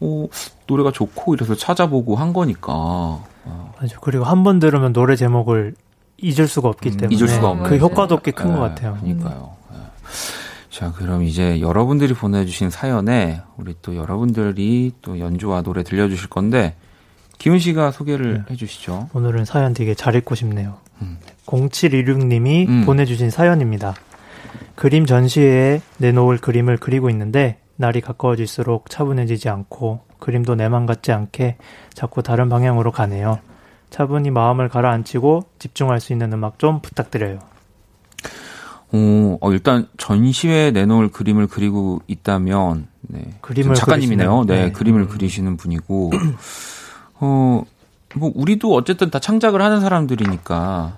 [0.00, 0.26] 어,
[0.66, 2.72] 노래가 좋고 이래서 찾아보고 한 거니까.
[2.74, 3.98] 어, 맞아.
[4.00, 5.74] 그리고 한 번 들으면 노래 제목을
[6.18, 7.64] 잊을 수가 없기 때문에 음, 잊을 수가 없는.
[7.68, 8.96] 그 효과도 꽤큰 네, 것 같아요.
[9.00, 9.56] 그러니까요.
[10.08, 10.68] 네.
[10.70, 16.76] 자, 그럼 이제 여러분들이 보내주신 사연에 우리 또 여러분들이 또 연주와 노래 들려주실 건데,
[17.38, 19.10] 기훈 씨가 소개를 해주시죠.
[19.12, 20.78] 오늘은 사연 되게 잘 읽고 싶네요.
[21.02, 21.18] 음.
[21.46, 22.84] 0716님이 음.
[22.84, 23.94] 보내주신 사연입니다.
[24.74, 31.56] 그림 전시회에 내놓을 그림을 그리고 있는데 날이 가까워질수록 차분해지지 않고 그림도 내 맘 같지 않게
[31.94, 33.38] 자꾸 다른 방향으로 가네요.
[33.90, 37.38] 차분히 마음을 가라앉히고 집중할 수 있는 음악 좀 부탁드려요.
[38.92, 43.34] 오, 어, 일단 전시회에 내놓을 그림을 그리고 있다면, 네.
[43.42, 44.44] 그림을 작가님이네요.
[44.46, 44.72] 네, 네.
[44.72, 46.10] 그림을 그리시는 분이고,
[47.20, 47.62] 어,
[48.14, 50.96] 뭐, 우리도 어쨌든 다 창작을 하는 사람들이니까,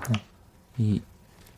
[0.78, 1.00] 이,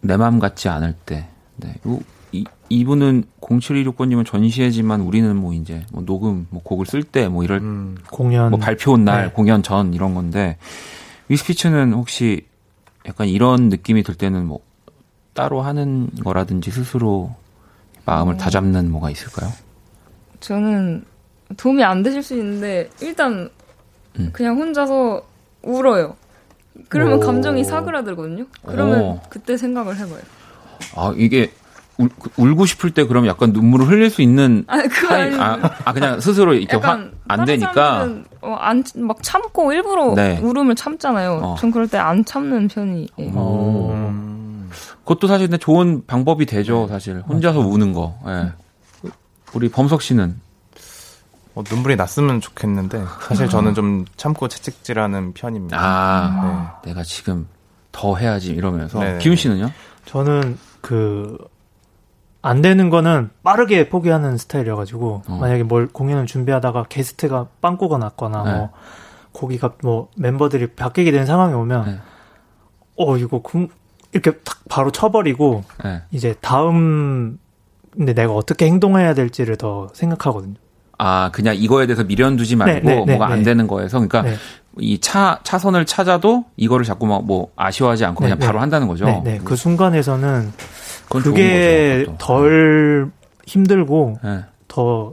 [0.00, 1.26] 내맘 같지 않을 때,
[1.56, 1.74] 네.
[1.86, 2.00] 요-
[2.32, 7.58] 이, 이분은 0716번님은 전시회지만 우리는 뭐 이제, 뭐 녹음, 뭐 곡을 쓸 때, 뭐 이럴
[7.58, 9.30] 음, 공연 뭐 발표 날, 네.
[9.32, 10.56] 공연 전 이런 건데
[11.28, 12.46] 위스피츠는 혹시
[13.06, 14.60] 약간 이런 느낌이 들 때는 뭐
[15.34, 17.34] 따로 하는 거라든지 스스로
[18.04, 19.50] 마음을 다잡는 뭐가 있을까요?
[20.40, 21.04] 저는
[21.56, 23.48] 도움이 안 되실 수 있는데 일단
[24.18, 24.30] 음.
[24.32, 25.22] 그냥 혼자서
[25.62, 26.16] 울어요.
[26.88, 27.20] 그러면 오.
[27.20, 28.44] 감정이 사그라들거든요.
[28.66, 29.20] 그러면 오.
[29.28, 30.20] 그때 생각을 해봐요.
[30.96, 31.52] 아 이게
[31.98, 35.58] 울, 그- 울고 싶을 때 그럼 약간 눈물을 흘릴 수 있는 아 그거 타입, 아,
[35.84, 38.08] 아 그냥 스스로 이렇게 화, 약간 안 되니까
[38.40, 40.38] 어, 안, 막 참고 일부러 네.
[40.42, 41.40] 울음을 참잖아요.
[41.42, 41.54] 어.
[41.58, 43.08] 전 그럴 때 안 참는 편이에요.
[43.36, 43.94] 오.
[45.02, 48.18] 음, 그것도 사실 근데 좋은 방법이 되죠 사실 혼자서 우는 거.
[48.26, 48.52] 예.
[49.54, 50.40] 우리 범석 씨는
[51.54, 55.76] 어, 눈물이 났으면 좋겠는데 사실 저는 좀 참고 채찍질하는 편입니다.
[55.78, 57.46] 아 내가 지금
[57.92, 59.18] 더 해야지 이러면서 네.
[59.18, 59.70] 기훈 씨는요?
[60.06, 61.38] 저는 그,
[62.40, 65.38] 안 되는 거는 빠르게 포기하는 스타일이어가지고, 어.
[65.40, 68.52] 만약에 뭘 공연을 준비하다가 게스트가 빵꾸가 났거나, 네.
[68.56, 68.70] 뭐,
[69.32, 72.00] 거기가 뭐, 멤버들이 바뀌게 된 상황이 오면, 네.
[72.96, 73.68] 어, 이거, 금,
[74.12, 76.02] 이렇게 탁 바로 쳐버리고, 예.
[76.10, 77.38] 이제 다음,
[77.90, 80.54] 근데 내가 어떻게 행동해야 될지를 더 생각하거든요.
[80.98, 83.44] 아, 그냥 이거에 대해서 미련 두지 말고 네, 네, 네, 뭐가 안 네.
[83.44, 84.36] 되는 거에서 그러니까 네.
[84.78, 88.46] 이차 차선을 찾아도 이거를 자꾸 막 뭐 아쉬워하지 않고 네, 그냥 네.
[88.46, 89.06] 바로 한다는 거죠.
[89.06, 89.40] 네, 네.
[89.42, 90.52] 그 순간에서는
[91.08, 92.16] 그게 거죠.
[92.18, 93.10] 덜
[93.46, 94.44] 힘들고 네.
[94.68, 95.12] 더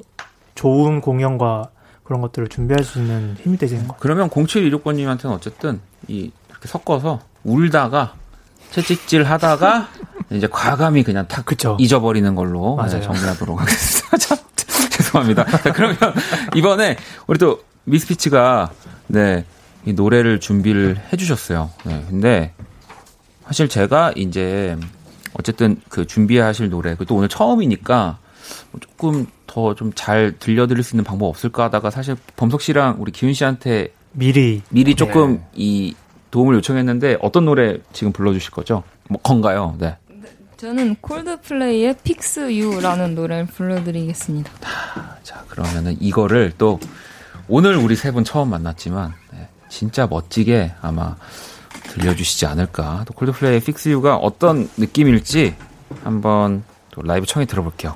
[0.55, 1.69] 좋은 공연과
[2.03, 3.95] 그런 것들을 준비할 수 있는 힘이 것 같아요.
[3.99, 8.13] 그러면 0716번님한테는 어쨌든 이 이렇게 섞어서 울다가
[8.71, 9.89] 채찍질 하다가
[10.31, 11.75] 이제 과감히 그냥 탁 그쵸.
[11.79, 12.91] 잊어버리는 걸로 맞아요.
[12.91, 14.17] 네, 정리하도록 하겠습니다.
[14.17, 14.37] 자,
[14.91, 15.45] 죄송합니다.
[15.45, 15.97] 자, 그러면
[16.55, 16.97] 이번에
[17.27, 18.69] 우리 또 미스피치가
[19.07, 19.45] 네,
[19.85, 21.71] 이 노래를 준비를 해주셨어요.
[21.85, 22.53] 네, 근데
[23.45, 24.77] 사실 제가 이제
[25.33, 28.19] 어쨌든 그 준비하실 노래, 그또 오늘 처음이니까
[28.71, 33.11] 뭐 조금 더 좀 잘 들려드릴 수 있는 방법 없을까 하다가 사실 범석 씨랑 우리
[33.11, 35.47] 기훈 씨한테 미리 미리 조금 네.
[35.55, 35.95] 이
[36.31, 38.83] 도움을 요청했는데 어떤 노래 지금 불러주실 거죠?
[39.09, 39.75] 뭐 건가요?
[39.79, 39.97] 네.
[40.57, 44.51] 저는 콜드플레이의 Fix You라는 노래를 불러드리겠습니다.
[45.23, 46.79] 자 그러면은 이거를 또
[47.47, 51.15] 오늘 우리 세 분 처음 만났지만 네, 진짜 멋지게 아마
[51.83, 53.05] 들려주시지 않을까.
[53.07, 55.55] 또 콜드플레이의 Fix You가 어떤 느낌일지
[56.03, 57.95] 한번 또 라이브 청해 들어볼게요.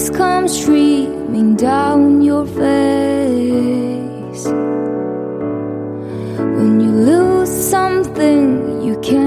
[0.00, 4.46] Tears come streaming down your face.
[6.56, 9.19] When you lose something you can't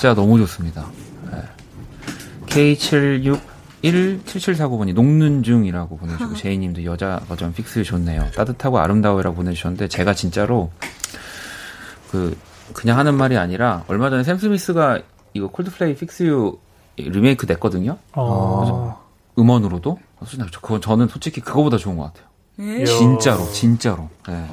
[0.00, 0.86] 진짜 너무 좋습니다.
[1.30, 1.42] 네.
[2.46, 8.30] K7617749번이 녹는 중이라고 보내주고 제이님도 여자 버전 Fix 좋네요.
[8.34, 10.70] 따뜻하고 아름다워라고 보내주셨는데 제가 진짜로
[12.10, 12.34] 그
[12.72, 15.00] 그냥 하는 말이 아니라 얼마 전에 샘 스미스가
[15.34, 16.58] 이거 콜드플레이 Fix You
[16.96, 17.98] 리메이크 냈거든요.
[18.12, 18.98] 어,
[19.38, 19.98] 음원으로도.
[20.24, 22.24] 솔직히 그건 저는 솔직히 그거보다 좋은 것 같아요.
[22.58, 22.86] 이야.
[22.86, 24.08] 진짜로, 진짜로.
[24.26, 24.50] 네.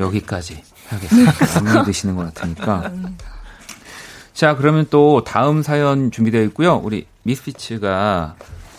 [0.00, 1.32] 여기까지 하겠습니다.
[1.56, 2.92] 안 믿으시는 것 같으니까.
[4.34, 6.80] 자, 그러면 또 다음 사연 준비되어 있고요.
[6.82, 8.36] 우리 미스피츠가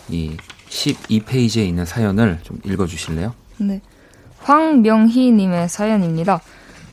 [0.08, 0.36] 이
[0.68, 3.34] 12페이지에 있는 사연을 좀 읽어 주실래요?
[3.58, 3.80] 네.
[4.40, 6.40] 황명희 님의 사연입니다.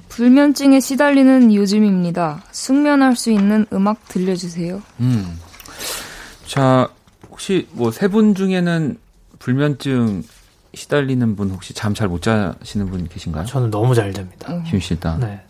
[0.09, 2.43] 불면증에 시달리는 요즘입니다.
[2.51, 4.81] 숙면할 수 있는 음악 들려주세요.
[4.99, 5.39] 음.
[6.45, 6.89] 자,
[7.29, 8.97] 혹시 뭐 세 분 중에는
[9.39, 10.23] 불면증
[10.73, 13.45] 시달리는 분 혹시 잠 잘 못 자시는 분 계신가요?
[13.45, 14.61] 저는 너무 잘 됩니다.
[14.69, 15.19] 김씨 일단.
[15.19, 15.41] 네.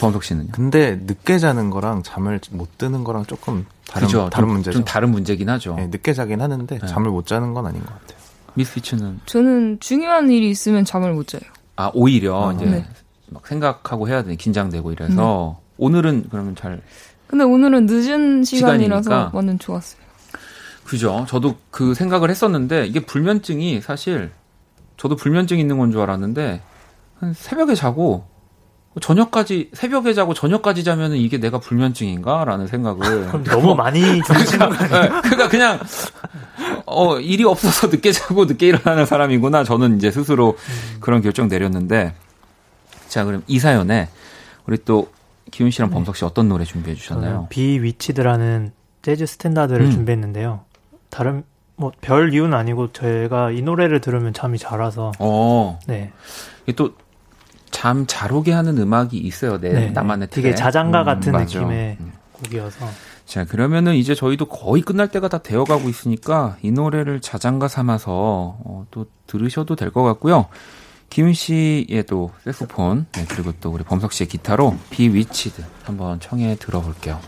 [0.00, 0.48] 범석 씨는요?
[0.52, 4.28] 근데 늦게 자는 거랑 잠을 못 드는 거랑 조금 다른 그죠.
[4.30, 4.72] 다른 좀, 문제죠.
[4.72, 5.74] 좀 다른 문제긴 하죠.
[5.76, 6.86] 네, 늦게 자긴 하는데 네.
[6.86, 8.18] 잠을 못 자는 건 아닌 것 같아요.
[8.54, 11.42] 미스 피츠는 저는 중요한 일이 있으면 잠을 못 자요.
[11.76, 12.86] 아 오히려 어, 이제 네.
[13.30, 16.80] 막 생각하고 해야 되니 긴장되고 이래서 오늘은 그러면 잘
[17.26, 19.30] 근데 오늘은 늦은 시간이라서 시간이니까.
[19.36, 20.00] 완전 좋았어요.
[20.84, 21.24] 그죠.
[21.28, 24.30] 저도 그 생각을 했었는데 이게 불면증이 사실
[24.98, 26.60] 저도 불면증 있는 건 줄 알았는데
[27.18, 28.26] 한 새벽에 자고
[29.00, 35.02] 저녁까지 새벽에 자고 저녁까지 자면은 이게 내가 불면증인가라는 생각을 그럼 너무 많이 주무시는 거 아니에요?
[35.02, 35.80] 네, 그러니까 그냥
[36.86, 39.64] 어 일이 없어서 늦게 자고 늦게 일어나는 사람이구나.
[39.64, 40.56] 저는 이제 스스로
[41.00, 42.14] 그런 결정 내렸는데
[43.08, 44.08] 자 그럼 이 사연에
[44.66, 45.10] 우리 또
[45.50, 45.94] 기훈 씨랑 네.
[45.94, 47.30] 범석 씨 어떤 노래 준비해 주셨나요?
[47.32, 48.72] 저는 Bewitched라는
[49.02, 49.90] 재즈 standard를 음.
[49.90, 50.60] 준비했는데요.
[51.10, 51.42] 다른
[51.76, 56.12] 뭐 별 이유는 아니고 제가 이 노래를 들으면 잠이 잘 와서 어, 네.
[56.64, 56.94] 이게 또
[57.74, 59.58] 잠 잘 오게 하는 음악이 있어요.
[59.60, 59.90] 내 네.
[59.90, 60.54] 나만의 되게.
[60.54, 61.58] 자장가 음, 같은 맞아.
[61.60, 62.12] 느낌의 음.
[62.32, 62.86] 곡이어서
[63.26, 68.12] 자, 그러면은 이제 저희도 거의 끝날 때가 다 되어 가고 있으니까 이 노래를 자장가 삼아서
[68.64, 70.46] 어, 또 들으셔도 될 것 같고요.
[71.10, 77.18] 기훈 씨의 또 색소폰, 네, 그리고 또 우리 범석 씨의 기타로 Bewitched 한번 청해 들어볼게요.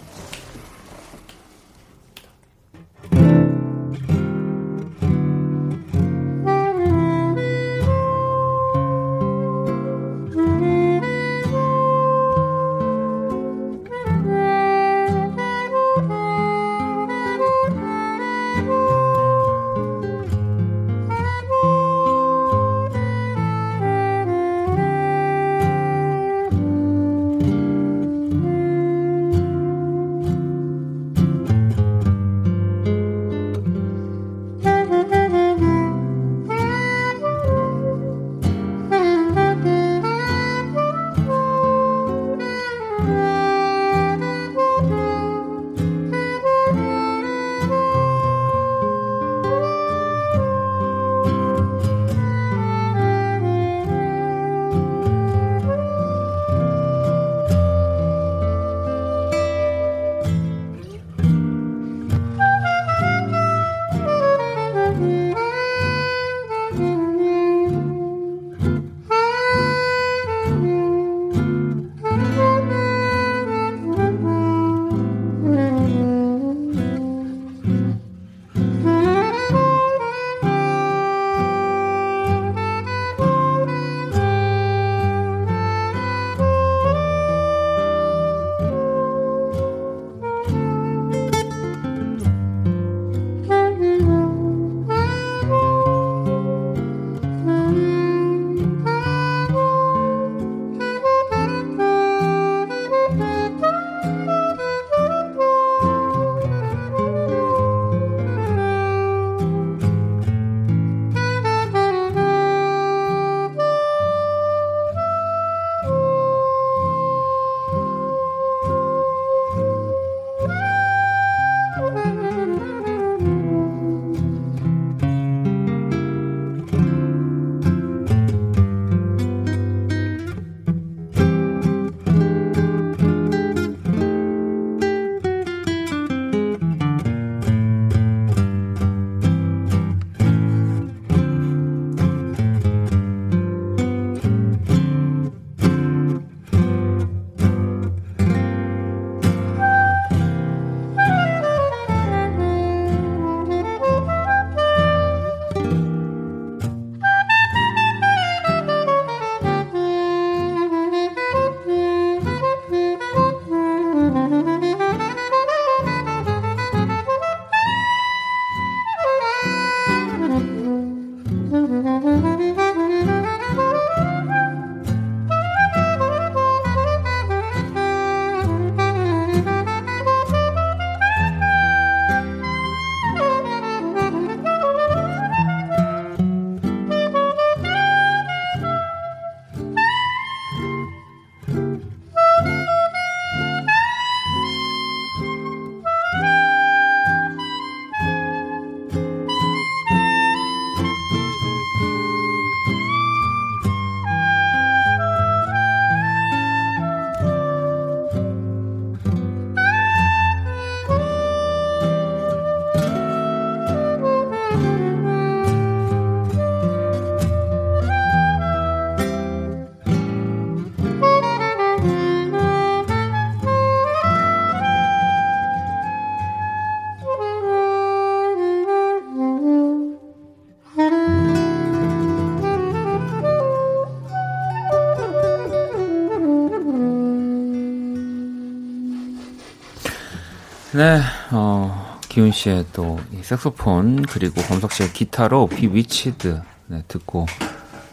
[242.26, 247.26] 어, 기훈 씨의 또이 색소폰 그리고 범석 씨의 기타로 비 위치드 네, 듣고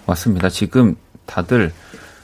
[0.07, 0.49] 왔습니다.
[0.49, 0.95] 지금
[1.27, 1.71] 다들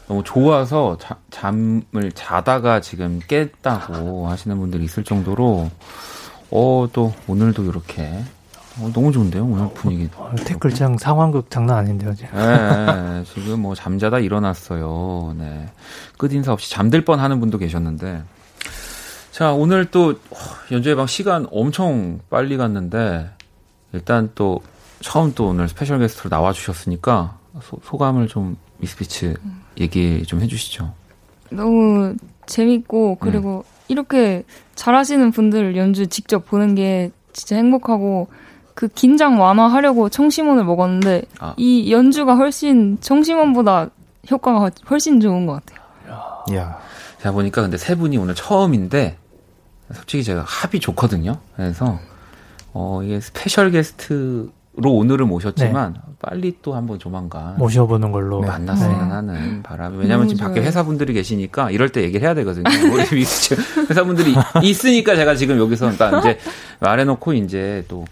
[0.08, 5.70] 너무 좋아서 자- 잠을 자다가 지금 깼다고 하시는 분들이 있을 정도로
[6.52, 8.24] 어, 또 오늘도 이렇게
[8.80, 10.10] 어, 너무 좋은데요, 오늘 분위기.
[10.16, 12.30] 어, 댓글창 상황극 장난 아닌데요, 지금.
[12.40, 15.36] 네, 지금 뭐 잠자다 일어났어요.
[15.38, 15.68] 네.
[16.18, 18.24] 끝인사 없이 잠들 뻔 하는 분도 계셨는데.
[19.40, 20.36] 자, 오늘 또 어,
[20.70, 23.30] 연주의 방 시간 엄청 빨리 갔는데
[23.94, 24.60] 일단 또
[25.00, 29.36] 처음 또 오늘 special guest로 나와 주셨으니까 소, 감을좀 미스피츠
[29.80, 30.94] 얘기 좀 해주시죠.
[31.52, 32.16] 너무
[32.48, 34.44] 재밌고 그리고 이렇게
[34.76, 38.28] 잘하시는 분들 연주 직접 보는 게 진짜 행복하고
[38.74, 41.54] 그 긴장 완화하려고 청심원을 먹었는데 아.
[41.56, 43.90] 이 연주가 훨씬 청심원보다
[44.30, 45.80] 효과가 훨씬 좋은 것 같아요.
[46.52, 46.78] 이야.
[47.20, 49.18] 제가 보니까 근데 세 분이 오늘 처음인데
[49.94, 51.38] 솔직히 제가 합이 좋거든요.
[51.56, 52.00] 그래서
[52.74, 54.50] 어 이게 special guest로
[54.84, 58.42] 오늘은 모셨지만 빨리 또 한번 조만간 모셔보는 걸로.
[58.42, 59.14] 만났으면 네.
[59.14, 60.68] 하는 바람이 왜냐면 지금 너무 밖에 좋아요.
[60.68, 62.66] 회사분들이 계시니까 이럴 때 얘기를 해야 되거든요.
[62.94, 63.56] 우리 미스치
[63.90, 66.40] 회사분들이 있으니까 제가 지금 여기서 그러니까 이제
[66.80, 68.06] 말해놓고 이제 또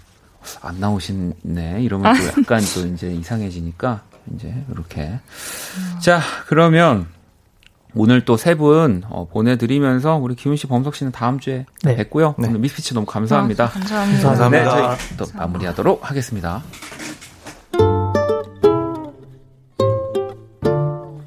[0.62, 4.02] 안 나오시네 이러면 또 약간 또 이제 이상해지니까
[4.36, 5.20] 이제 이렇게
[6.00, 7.08] 자 그러면
[7.98, 11.96] 오늘 또 세분 어, 보내드리면서 우리 기훈 씨, 범석 씨는 다음 주에 네.
[11.96, 12.36] 뵙고요.
[12.38, 12.48] 네.
[12.48, 13.66] 오늘 미스피치 너무 감사합니다.
[13.66, 14.24] 아, 감사합니다.
[14.24, 14.76] 감사합니다.
[14.76, 16.64] 네, 저희 또 마무리하도록 하겠습니다.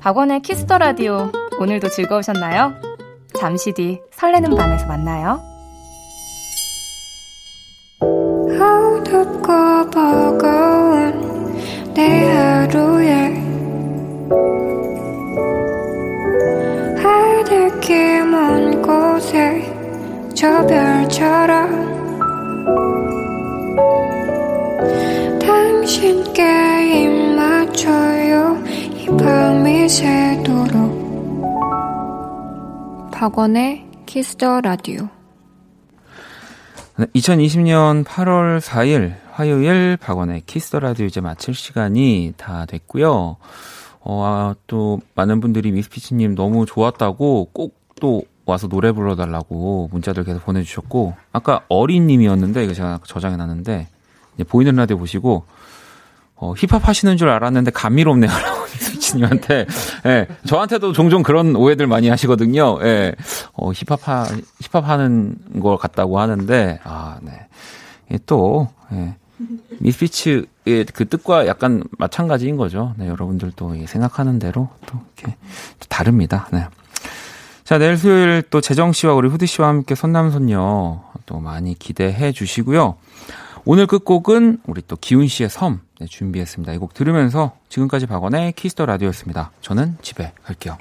[0.01, 2.73] 박원의 Kiss the Radio 오늘도 즐거우셨나요?
[3.39, 5.43] 잠시 뒤 설레는 밤에서 만나요.
[8.01, 11.55] 어둡고 버거운
[11.95, 13.51] 내 하루에
[20.41, 21.69] 저 별처럼
[25.39, 28.57] 당신께 입 맞춰요.
[28.97, 30.99] 이 밤이 새도록.
[33.13, 35.11] 박원의 키스더 라디오
[36.97, 43.37] 네, 2020년 8월 4일 화요일 박원의 키스 더 라디오 이제 마칠 시간이 다 됐고요.
[44.01, 50.45] 어, 아, 또 많은 분들이 미스피치님 너무 좋았다고 꼭 또 와서 노래 불러달라고 문자들 계속
[50.45, 53.89] 보내주셨고 아까 어린님이었는데 이거 제가 저장해놨는데
[54.49, 55.45] 보이는 라디오 보시고
[56.41, 58.31] 어, 힙합 하시는 줄 알았는데 감미롭네요.
[58.33, 59.67] 라고 미스피치님한테
[60.07, 62.79] 예, 저한테도 종종 그런 오해들 많이 하시거든요.
[62.83, 63.15] 예,
[63.53, 64.27] 어, 힙합 하,
[64.61, 67.47] 힙합 하는 것 같다고 하는데, 아, 네.
[68.09, 69.17] 이게 또, 예.
[69.79, 72.95] 미스피츠의 그 뜻과 약간 마찬가지인 거죠.
[72.97, 75.37] 네, 여러분들도 이 생각하는 대로 또 이렇게
[75.79, 76.49] 또 다릅니다.
[76.53, 76.67] 네.
[77.71, 82.97] 자, 내일 수요일 또 재정 씨와 우리 후디 씨와 함께 선남선녀 또 많이 기대해 주시고요.
[83.65, 86.73] 오늘 끝곡은 우리 또 기훈 씨의 섬 네, 준비했습니다.
[86.73, 89.53] 이 곡 들으면서 지금까지 박원의 키스 더 라디오였습니다.
[89.61, 90.79] 저는 집에 갈게요.